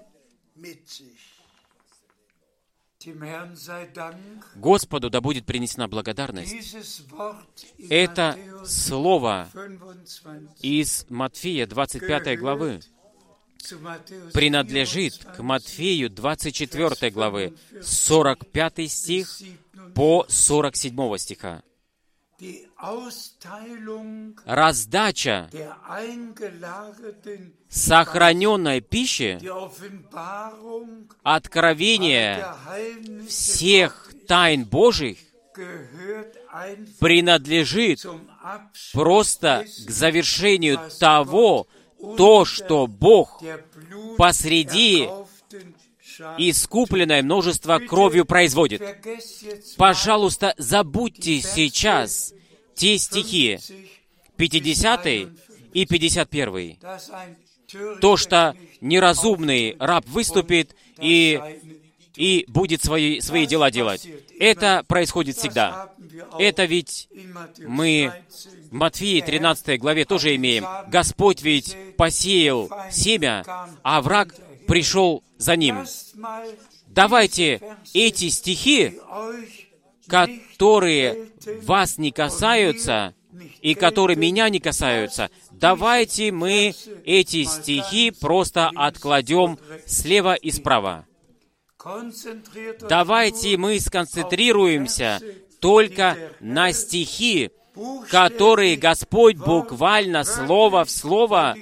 Господу 4.55 5.09
да 5.09 5.21
будет 5.21 5.45
принесена 5.45 5.87
благодарность. 5.87 6.77
Это 7.89 8.37
слово 8.65 9.49
25 9.53 10.41
из 10.61 11.05
Матфея 11.09 11.65
25 11.67 12.39
главы 12.39 12.81
принадлежит 14.33 15.19
24, 15.21 15.35
к 15.35 15.39
Матфею 15.43 16.09
24 16.09 17.11
главы, 17.11 17.53
45 17.81 18.91
стих 18.91 19.27
27. 19.27 19.93
по 19.93 20.25
47 20.27 21.17
стиха. 21.17 21.63
Раздача 24.45 25.49
сохраненной 27.67 28.81
пищи, 28.81 29.39
откровение 31.23 32.45
всех 33.27 34.11
тайн 34.27 34.65
Божьих 34.65 35.17
принадлежит 36.99 38.05
просто 38.93 39.65
к 39.87 39.89
завершению 39.89 40.79
того, 40.99 41.67
то, 42.17 42.45
что 42.45 42.87
Бог 42.87 43.41
посреди 44.17 45.07
искупленное 46.37 47.21
множество 47.23 47.79
кровью 47.79 48.25
производит. 48.25 48.81
Пожалуйста, 49.77 50.53
забудьте 50.57 51.41
сейчас 51.41 52.33
те 52.75 52.97
стихи 52.97 53.59
50 54.37 55.05
и 55.73 55.85
51. 55.85 56.77
dass 56.81 57.09
ein 57.09 57.35
törichter 57.35 57.99
То, 58.01 58.17
что 58.17 58.55
неразумный 58.81 59.75
раб 59.79 60.07
выступит 60.07 60.75
и, 60.99 61.39
и 62.17 62.45
будет 62.47 62.83
свои, 62.83 63.21
свои 63.21 63.45
дела 63.45 63.71
делать. 63.71 64.07
Это 64.39 64.83
происходит 64.87 65.37
всегда. 65.37 65.89
Это 66.37 66.65
ведь 66.65 67.07
мы 67.59 68.11
в 68.69 68.73
Матфеи 68.73 69.21
13 69.21 69.79
главе 69.79 70.05
тоже 70.05 70.35
имеем. 70.35 70.65
Господь 70.87 71.41
ведь 71.41 71.75
посеял 71.95 72.69
семя, 72.91 73.45
а 73.83 74.01
враг 74.01 74.35
пришел 74.67 75.23
за 75.37 75.55
ним. 75.55 75.85
Давайте 76.87 77.61
эти 77.93 78.29
стихи, 78.29 78.99
которые 80.07 81.29
вас 81.63 81.97
не 81.97 82.11
касаются 82.11 83.13
и 83.61 83.75
которые 83.75 84.17
меня 84.17 84.49
не 84.49 84.59
касаются, 84.59 85.29
давайте 85.51 86.31
мы 86.31 86.73
эти 87.05 87.43
стихи 87.43 88.11
просто 88.11 88.71
откладем 88.75 89.59
слева 89.85 90.33
и 90.33 90.51
справа. 90.51 91.06
Давайте 92.89 93.57
мы 93.57 93.79
сконцентрируемся 93.79 95.21
только 95.59 96.17
на 96.39 96.71
стихи, 96.71 97.51
которые 98.09 98.75
Господь 98.77 99.37
буквально 99.37 100.23
слово 100.23 100.85
в 100.85 100.89
слово, 100.89 101.55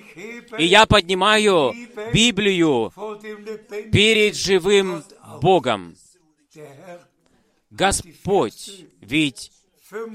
и 0.57 0.65
я 0.65 0.85
поднимаю 0.85 1.73
Библию 2.13 2.93
перед 3.91 4.35
живым 4.35 5.03
Богом. 5.41 5.95
Господь, 7.69 8.85
ведь 9.01 9.51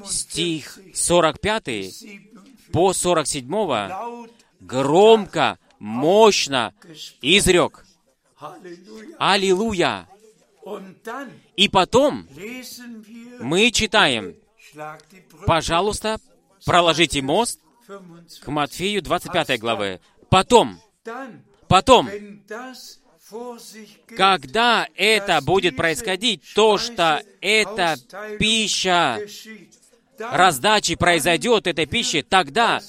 стих 0.06 0.78
45 0.94 2.04
по 2.72 2.92
47 2.92 3.90
громко, 4.60 5.58
мощно 5.78 6.72
изрек. 7.20 7.84
Аллилуйя! 9.18 10.08
И 11.56 11.68
потом 11.68 12.28
мы 13.40 13.70
читаем, 13.70 14.34
пожалуйста, 15.46 16.20
проложите 16.64 17.22
мост 17.22 17.60
к 18.42 18.48
Матфею 18.48 19.02
25 19.02 19.58
главы. 19.58 20.00
Потом, 20.28 20.78
потом, 21.66 22.08
когда 24.16 24.88
это 24.94 25.40
будет 25.40 25.76
происходить, 25.76 26.42
то, 26.54 26.78
что 26.78 27.22
эта 27.40 27.96
пища 28.38 29.18
раздачи 30.18 30.94
произойдет, 30.94 31.66
этой 31.66 31.86
пищи, 31.86 32.22
тогда, 32.22 32.80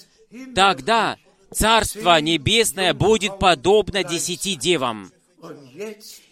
тогда 0.54 1.18
Царство 1.54 2.20
Небесное 2.22 2.94
будет 2.94 3.38
подобно 3.38 4.04
десяти 4.04 4.56
девам. 4.56 5.12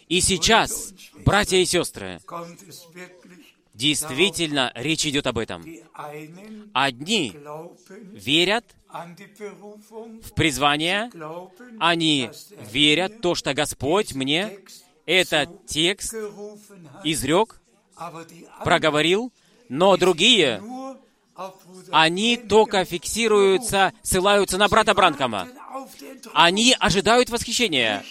И 0.08 0.20
сейчас, 0.20 0.92
братья 1.24 1.56
и 1.56 1.64
сестры, 1.64 2.20
действительно 3.74 4.72
речь 4.74 5.06
идет 5.06 5.26
об 5.26 5.38
этом. 5.38 5.64
Одни 6.72 7.36
верят 8.12 8.64
в 8.88 10.34
призвание, 10.34 11.10
они 11.78 12.30
верят 12.72 13.20
то, 13.20 13.34
что 13.34 13.54
Господь 13.54 14.14
мне 14.14 14.58
этот 15.06 15.66
текст 15.66 16.14
изрек, 17.04 17.60
проговорил, 18.64 19.32
Но 19.70 19.96
другие, 19.96 20.60
они 21.92 22.36
только 22.36 22.84
фиксируются, 22.84 23.92
ссылаются 24.02 24.58
на 24.58 24.66
брата 24.68 24.94
Бранкома. 24.94 25.48
Они 26.34 26.76
ожидают 26.78 27.30
восхищения. 27.30 28.04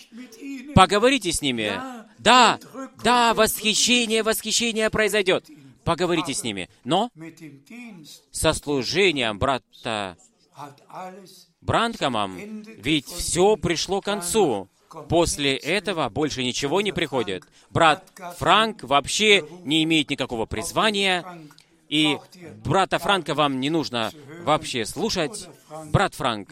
Поговорите 0.75 1.31
с 1.31 1.41
ними. 1.41 1.73
Да, 2.17 2.59
да, 3.03 3.33
восхищение, 3.33 4.23
восхищение 4.23 4.89
произойдет. 4.89 5.45
Поговорите 5.83 6.33
с 6.33 6.43
ними. 6.43 6.69
Но 6.83 7.09
со 8.31 8.53
служением 8.53 9.39
брата 9.39 10.17
Бранкомом, 11.61 12.63
ведь 12.77 13.07
все 13.07 13.55
пришло 13.55 14.01
к 14.01 14.05
концу. 14.05 14.69
После 15.07 15.55
этого 15.55 16.09
больше 16.09 16.43
ничего 16.43 16.81
не 16.81 16.91
приходит. 16.91 17.43
Брат 17.69 18.03
Франк 18.37 18.83
вообще 18.83 19.45
не 19.63 19.83
имеет 19.83 20.09
никакого 20.09 20.45
призвания, 20.45 21.25
и 21.89 22.17
брата 22.63 22.97
Франка 22.97 23.35
вам 23.35 23.59
не 23.59 23.69
нужно 23.69 24.11
вообще 24.43 24.85
слушать. 24.85 25.47
Брат 25.91 26.15
Франк, 26.15 26.49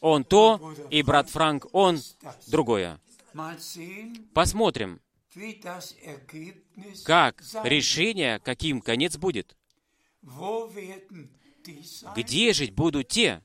он 0.00 0.24
то, 0.24 0.74
и 0.90 1.02
брат 1.02 1.30
Франк, 1.30 1.66
он 1.72 2.00
другое. 2.48 3.00
Посмотрим, 4.34 5.00
как 7.04 7.42
решение, 7.64 8.40
каким 8.40 8.80
конец 8.80 9.16
будет. 9.16 9.56
Где 12.16 12.52
жить 12.52 12.72
будут 12.72 13.08
те, 13.08 13.42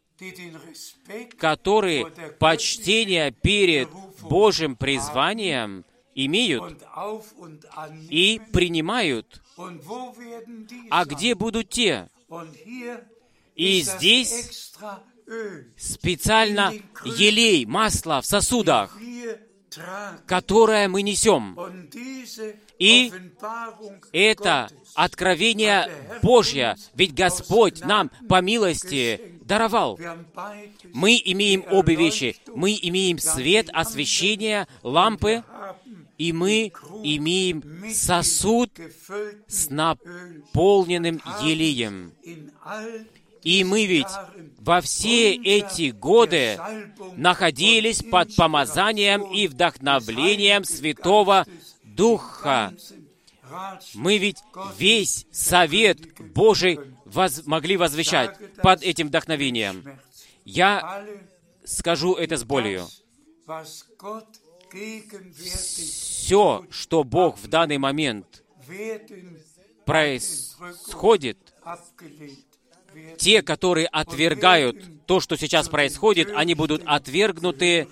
которые 1.38 2.08
почтение 2.40 3.32
перед 3.32 3.90
Божьим 4.22 4.76
призванием 4.76 5.86
имеют 6.16 6.82
и 8.10 8.42
принимают? 8.52 9.42
А 10.90 11.06
где 11.06 11.36
будут 11.36 11.70
те? 11.70 12.10
И 13.56 13.82
здесь 13.82 14.74
специально 15.78 16.74
елей, 17.04 17.66
масло 17.66 18.22
в 18.22 18.26
сосудах, 18.26 18.98
которое 20.26 20.88
мы 20.88 21.02
несем. 21.02 21.58
И 22.78 23.12
Это 24.12 24.70
откровение 24.94 25.90
Божье, 26.22 26.76
ведь 26.94 27.14
Господь 27.14 27.82
нам 27.82 28.12
по 28.30 28.42
милости 28.42 29.40
даровал. 29.42 30.00
Мы 30.94 31.22
имеем 31.24 31.64
обе 31.70 31.96
вещи. 31.96 32.38
Мы 32.54 32.78
имеем 32.82 33.18
свет, 33.20 33.70
освещение, 33.72 34.68
лампы, 34.84 35.44
и 36.18 36.32
мы 36.32 36.72
имеем 37.04 37.64
сосуд 37.92 38.72
с 39.48 39.70
наполненным 39.70 41.22
елеем. 41.44 42.14
И 43.46 43.64
мы 43.64 43.86
ведь 43.86 44.08
во 44.60 44.82
все 44.82 45.34
эти 45.36 45.92
годы 45.92 46.60
находились 47.16 48.02
под 48.04 48.36
помазанием 48.36 49.22
и 49.32 49.48
вдохновлением 49.48 50.64
Святого 50.64 51.46
Духа. 51.84 52.74
Мы 53.94 54.18
ведь 54.18 54.40
весь 54.78 55.28
совет 55.32 56.00
Божий 56.34 56.80
воз- 57.06 57.46
могли 57.46 57.78
возвещать 57.78 58.36
под 58.64 58.82
этим 58.82 59.08
вдохновением. 59.10 59.86
Я 60.44 61.06
скажу 61.64 62.16
это 62.16 62.38
с 62.38 62.44
болью. 62.44 62.88
Все, 65.36 66.66
что 66.72 67.04
Бог 67.04 67.38
в 67.38 67.48
данный 67.48 67.78
момент 67.78 68.44
происходит. 69.86 71.38
Те, 73.18 73.42
которые 73.42 73.88
отвергают 73.88 75.06
то, 75.06 75.20
что 75.20 75.38
сейчас 75.38 75.70
происходит, 75.70 76.32
они 76.36 76.56
будут 76.56 76.82
отвергнуты 76.86 77.88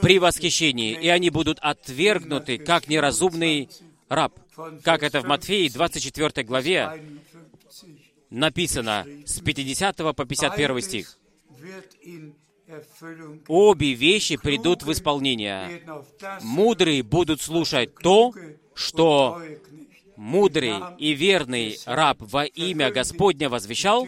при 0.00 0.18
восхищении, 0.18 0.92
и 0.92 1.08
они 1.08 1.30
будут 1.30 1.58
отвергнуты 1.60 2.58
как 2.58 2.88
неразумный 2.88 3.68
раб. 4.08 4.34
Как 4.82 5.02
это 5.02 5.20
в 5.20 5.24
Матфеи 5.24 5.68
24 5.68 6.44
главе 6.44 6.90
51 6.92 7.22
написано 8.32 9.06
с 9.24 9.40
50 9.40 9.96
по 9.96 10.24
51 10.24 10.80
стих. 10.80 11.18
Обе 13.46 13.92
вещи 13.92 14.36
придут 14.36 14.82
в 14.82 14.90
исполнение. 14.90 15.82
Мудрые 16.40 17.02
будут 17.02 17.40
слушать 17.40 17.94
то, 17.96 18.32
что. 18.74 19.40
Мудрый 20.16 20.74
и 20.98 21.12
верный 21.12 21.78
раб 21.86 22.18
во 22.20 22.44
имя 22.44 22.90
Господня 22.90 23.48
возвещал, 23.48 24.06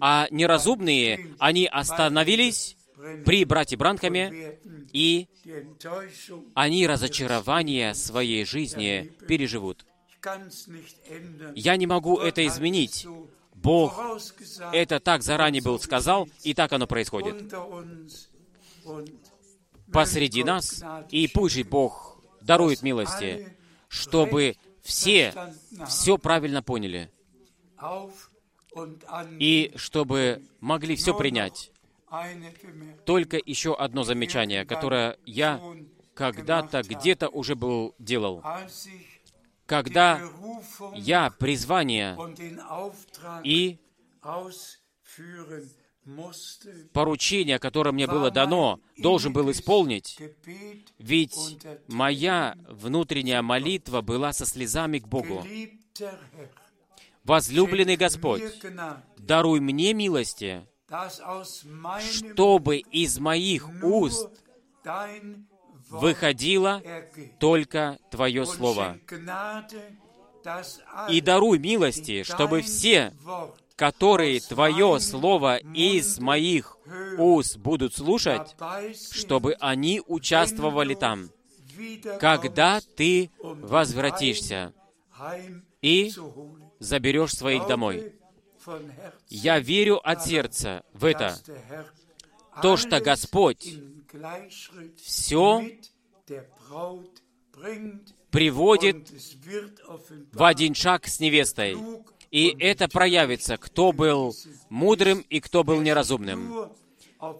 а 0.00 0.28
неразумные, 0.30 1.34
они 1.38 1.66
остановились 1.66 2.76
при 3.24 3.44
брате 3.44 3.76
Бранкаме, 3.76 4.58
и 4.92 5.28
они 6.54 6.86
разочарование 6.86 7.94
своей 7.94 8.44
жизни 8.44 9.12
переживут. 9.26 9.86
Я 11.54 11.76
не 11.76 11.86
могу 11.86 12.18
это 12.18 12.46
изменить. 12.46 13.06
Бог 13.54 13.98
это 14.72 15.00
так 15.00 15.22
заранее 15.22 15.62
был 15.62 15.78
сказал, 15.78 16.28
и 16.42 16.54
так 16.54 16.72
оно 16.72 16.86
происходит. 16.86 17.52
Посреди 19.92 20.44
нас, 20.44 20.82
и 21.10 21.28
пусть 21.28 21.62
Бог 21.64 22.20
дарует 22.40 22.82
милости, 22.82 23.56
чтобы 23.88 24.56
все 24.86 25.34
все 25.86 26.16
правильно 26.16 26.62
поняли, 26.62 27.10
и 29.38 29.72
чтобы 29.76 30.42
могли 30.60 30.96
все 30.96 31.16
принять. 31.16 31.72
Только 33.04 33.38
еще 33.44 33.74
одно 33.74 34.04
замечание, 34.04 34.64
которое 34.64 35.18
я 35.26 35.60
когда-то 36.14 36.82
где-то 36.82 37.28
уже 37.28 37.56
был 37.56 37.94
делал. 37.98 38.42
Когда 39.66 40.20
я 40.94 41.30
призвание 41.30 42.16
и 43.42 43.80
поручение, 46.92 47.58
которое 47.58 47.92
мне 47.92 48.06
было 48.06 48.30
дано, 48.30 48.80
должен 48.96 49.32
был 49.32 49.50
исполнить, 49.50 50.18
ведь 50.98 51.58
моя 51.88 52.56
внутренняя 52.68 53.42
молитва 53.42 54.00
была 54.00 54.32
со 54.32 54.46
слезами 54.46 54.98
к 54.98 55.08
Богу. 55.08 55.44
Возлюбленный 57.24 57.96
Господь, 57.96 58.42
даруй 59.18 59.60
мне 59.60 59.94
милости, 59.94 60.66
чтобы 62.00 62.78
из 62.78 63.18
моих 63.18 63.68
уст 63.82 64.30
выходило 65.90 66.82
только 67.40 67.98
Твое 68.10 68.46
Слово. 68.46 68.98
И 71.10 71.20
даруй 71.20 71.58
милости, 71.58 72.22
чтобы 72.22 72.62
все, 72.62 73.12
которые 73.76 74.40
Твое 74.40 74.98
Слово 74.98 75.58
из 75.58 76.18
моих 76.18 76.78
уст 77.18 77.58
будут 77.58 77.94
слушать, 77.94 78.56
чтобы 79.12 79.54
они 79.60 80.02
участвовали 80.06 80.94
там, 80.94 81.30
когда 82.18 82.80
Ты 82.96 83.30
возвратишься 83.42 84.72
и 85.82 86.12
заберешь 86.78 87.34
своих 87.34 87.66
домой. 87.66 88.14
Я 89.28 89.60
верю 89.60 90.00
от 90.08 90.24
сердца 90.24 90.82
в 90.92 91.04
это, 91.04 91.36
то, 92.62 92.76
что 92.76 93.00
Господь 93.00 93.78
все 94.96 95.78
приводит 98.30 99.10
в 100.32 100.42
один 100.42 100.74
шаг 100.74 101.06
с 101.06 101.20
невестой. 101.20 101.76
И 102.36 102.54
это 102.58 102.86
проявится, 102.86 103.56
кто 103.56 103.92
был 103.92 104.36
мудрым 104.68 105.24
и 105.30 105.40
кто 105.40 105.64
был 105.64 105.80
неразумным. 105.80 106.70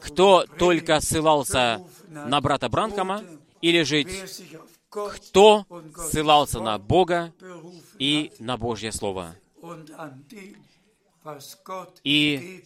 Кто 0.00 0.46
только 0.58 1.00
ссылался 1.00 1.86
на 2.08 2.40
брата 2.40 2.70
Бранкома, 2.70 3.22
или 3.60 3.82
же 3.82 4.06
кто 4.88 5.66
ссылался 6.08 6.60
на 6.60 6.78
Бога 6.78 7.34
и 7.98 8.32
на 8.38 8.56
Божье 8.56 8.90
Слово. 8.90 9.36
И 12.02 12.64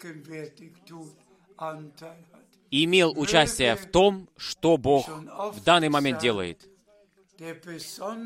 имел 2.71 3.13
участие 3.19 3.75
в 3.75 3.91
том, 3.91 4.29
что 4.37 4.77
Бог 4.77 5.09
в 5.09 5.65
данный 5.65 5.89
момент 5.89 6.21
делает. 6.21 6.70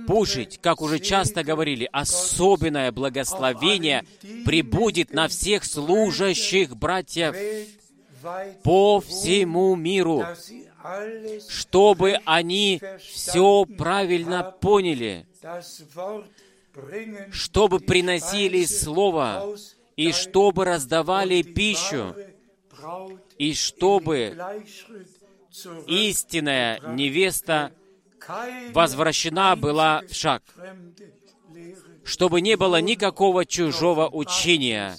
Пусть, 0.07 0.59
как 0.61 0.81
уже 0.81 0.99
часто 0.99 1.45
говорили, 1.45 1.89
особенное 1.93 2.91
благословение 2.91 4.05
прибудет 4.45 5.13
на 5.13 5.29
всех 5.29 5.65
служащих 5.65 6.77
братьев 6.77 7.37
по 8.63 9.01
всему 9.01 9.77
миру, 9.77 10.25
чтобы 11.49 12.19
они 12.25 12.81
все 13.01 13.65
правильно 13.65 14.43
поняли, 14.43 15.27
чтобы 17.31 17.81
приносили 17.81 18.65
Слово, 18.65 19.57
и 19.97 20.11
чтобы 20.13 20.65
раздавали 20.65 21.43
пищу, 21.43 22.17
и 23.39 23.55
чтобы 23.55 24.37
истинная 25.87 26.81
невеста 26.81 27.73
возвращена 28.73 29.57
была 29.57 30.03
в 30.09 30.15
шаг, 30.15 30.43
чтобы 32.05 32.41
не 32.41 32.57
было 32.57 32.81
никакого 32.81 33.47
чужого 33.47 34.09
учения, 34.09 34.97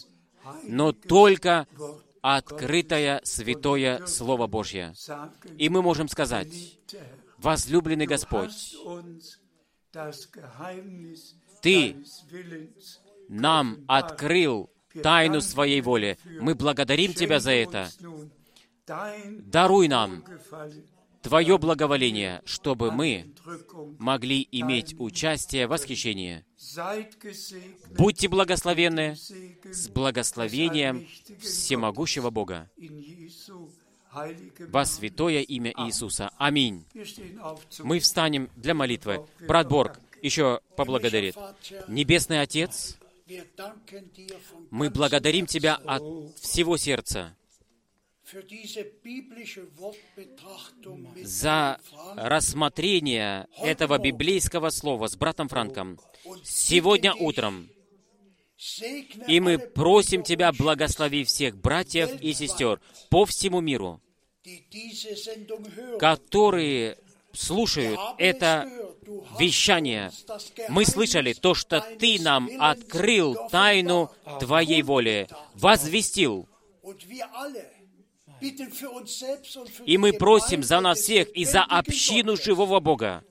но 0.63 0.91
только 0.91 1.67
открытое 2.21 3.21
святое 3.23 4.05
Слово 4.07 4.47
Божье. 4.47 4.93
И 5.57 5.69
мы 5.69 5.81
можем 5.81 6.07
сказать, 6.07 6.47
возлюбленный 7.37 8.07
Господь, 8.07 8.75
Ты 11.61 11.95
нам 13.29 13.83
открыл 13.87 14.69
тайну 15.03 15.41
своей 15.41 15.81
воли. 15.81 16.17
Мы 16.39 16.55
благодарим 16.55 17.13
Тебя 17.13 17.39
за 17.39 17.51
это. 17.51 17.89
Даруй 18.87 19.87
нам 19.87 20.23
Твое 21.25 21.57
благоволение, 21.57 22.43
чтобы 22.45 22.91
мы 22.91 23.33
могли 23.97 24.47
иметь 24.51 24.93
участие 24.99 25.65
в 25.65 25.71
восхищении. 25.71 26.45
Будьте 27.97 28.27
благословенны 28.27 29.15
с 29.15 29.89
благословением 29.89 31.07
всемогущего 31.41 32.29
Бога 32.29 32.69
во 34.69 34.85
святое 34.85 35.41
имя 35.41 35.73
Иисуса. 35.87 36.29
Аминь. 36.37 36.85
Мы 37.79 37.99
встанем 37.99 38.51
для 38.55 38.75
молитвы. 38.75 39.25
Брат 39.47 39.67
Борг 39.67 39.99
еще 40.21 40.61
поблагодарит. 40.77 41.35
Небесный 41.87 42.39
Отец, 42.39 42.97
мы 44.69 44.91
благодарим 44.91 45.47
Тебя 45.47 45.73
от 45.73 46.03
всего 46.39 46.77
сердца 46.77 47.35
за 51.23 51.79
рассмотрение 52.15 53.47
этого 53.57 53.97
библейского 53.97 54.69
слова 54.69 55.07
с 55.07 55.15
братом 55.15 55.47
Франком. 55.47 55.99
Сегодня 56.43 57.13
утром. 57.13 57.69
И 59.27 59.39
мы 59.39 59.59
просим 59.59 60.23
Тебя, 60.23 60.51
благослови 60.51 61.23
всех 61.23 61.57
братьев 61.57 62.21
и 62.21 62.33
сестер 62.33 62.79
по 63.09 63.25
всему 63.25 63.61
миру, 63.61 64.01
которые 65.99 66.97
слушают 67.33 67.99
это 68.17 68.67
вещание. 69.37 70.11
Мы 70.69 70.85
слышали 70.85 71.33
то, 71.33 71.53
что 71.53 71.81
Ты 71.99 72.19
нам 72.21 72.49
открыл 72.59 73.35
тайну 73.49 74.09
Твоей 74.39 74.81
воли, 74.81 75.27
возвестил. 75.53 76.47
И 79.85 79.97
мы 79.97 80.13
просим 80.13 80.63
за 80.63 80.79
нас 80.79 80.99
всех 80.99 81.29
и 81.29 81.45
за 81.45 81.63
общину 81.63 82.35
живого 82.35 82.79
Бога, 82.79 83.23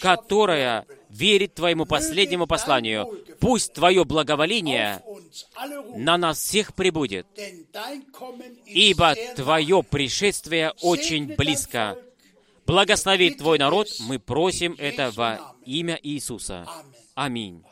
которая 0.00 0.86
верит 1.08 1.54
Твоему 1.54 1.86
последнему 1.86 2.46
посланию. 2.46 3.24
Пусть 3.40 3.72
Твое 3.72 4.04
благоволение 4.04 5.02
на 5.94 6.18
нас 6.18 6.38
всех 6.38 6.74
прибудет, 6.74 7.26
ибо 8.66 9.14
Твое 9.36 9.82
пришествие 9.82 10.72
очень 10.82 11.34
близко. 11.34 11.98
Благослови 12.66 13.30
Твой 13.30 13.58
народ, 13.58 13.88
мы 14.00 14.18
просим 14.18 14.74
это 14.78 15.10
во 15.10 15.54
имя 15.64 15.98
Иисуса. 16.02 16.66
Аминь. 17.14 17.64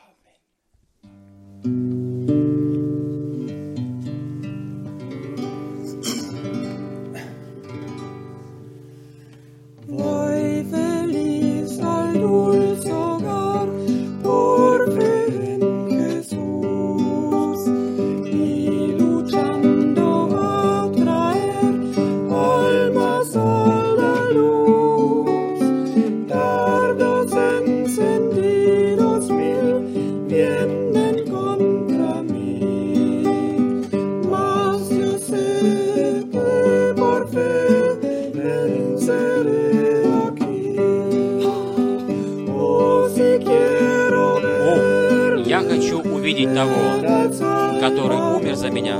Того, 46.61 47.81
который 47.81 48.19
умер 48.37 48.55
за 48.55 48.69
меня, 48.69 48.99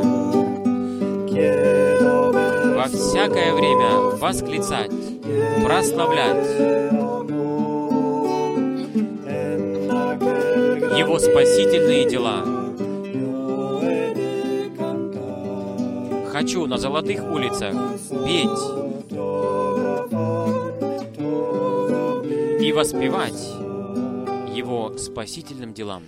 во 2.75 2.85
всякое 2.89 3.53
время 3.53 4.17
восклицать, 4.17 4.91
прославлять 5.63 6.49
Его 10.97 11.19
спасительные 11.19 12.09
дела. 12.09 12.45
Хочу 16.33 16.67
на 16.67 16.79
золотых 16.79 17.23
улицах 17.31 17.75
петь 18.25 18.63
и 22.63 22.73
воспевать 22.73 23.53
Его 24.57 24.97
спасительным 24.97 25.75
делам. 25.75 26.05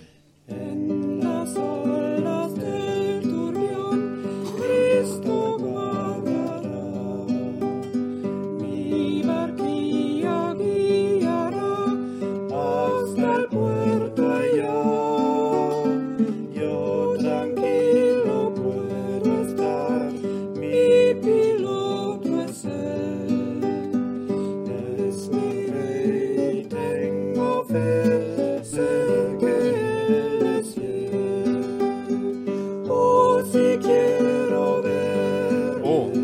О, 33.53 33.59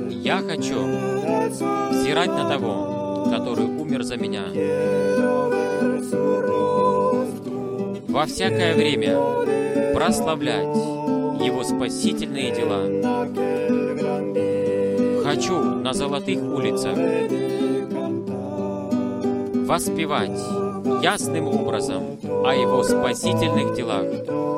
я 0.09 0.37
хочу 0.37 0.79
взирать 1.91 2.29
на 2.29 2.49
того, 2.49 3.27
который 3.29 3.65
умер 3.65 4.01
за 4.01 4.17
меня. 4.17 4.45
Во 8.07 8.25
всякое 8.25 8.73
время 8.73 9.15
прославлять 9.93 10.75
Его 11.45 11.63
спасительные 11.63 12.51
дела. 12.51 12.81
Хочу 15.23 15.61
на 15.61 15.93
золотых 15.93 16.41
улицах 16.41 16.97
воспевать 19.67 20.39
ясным 21.03 21.47
образом 21.47 22.17
о 22.23 22.55
Его 22.55 22.81
спасительных 22.81 23.75
делах. 23.75 24.48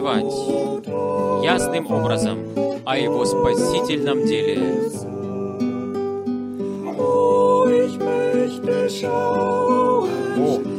Воспевать 0.00 1.44
ясным 1.44 1.90
образом 1.90 2.38
о 2.84 2.98
Его 2.98 3.24
спасительном 3.24 4.26
деле. 4.26 4.90
О, 6.98 7.66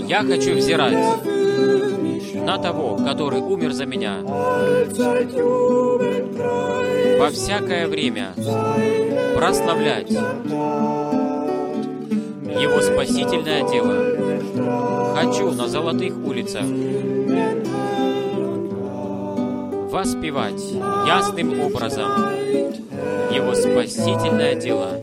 я 0.07 0.21
хочу 0.21 0.55
взирать 0.55 0.97
на 2.35 2.57
того, 2.57 2.97
который 2.97 3.39
умер 3.39 3.71
за 3.73 3.85
меня. 3.85 4.17
Во 7.19 7.29
всякое 7.29 7.87
время 7.87 8.33
прославлять 9.35 10.11
Его 12.51 12.81
спасительное 12.81 13.63
дело. 13.69 15.15
Хочу 15.15 15.51
на 15.51 15.67
золотых 15.67 16.13
улицах 16.17 16.65
воспевать 20.05 20.61
ясным 21.07 21.59
образом 21.61 22.11
Его 23.31 23.55
спасительное 23.55 24.53
дело. 24.53 25.01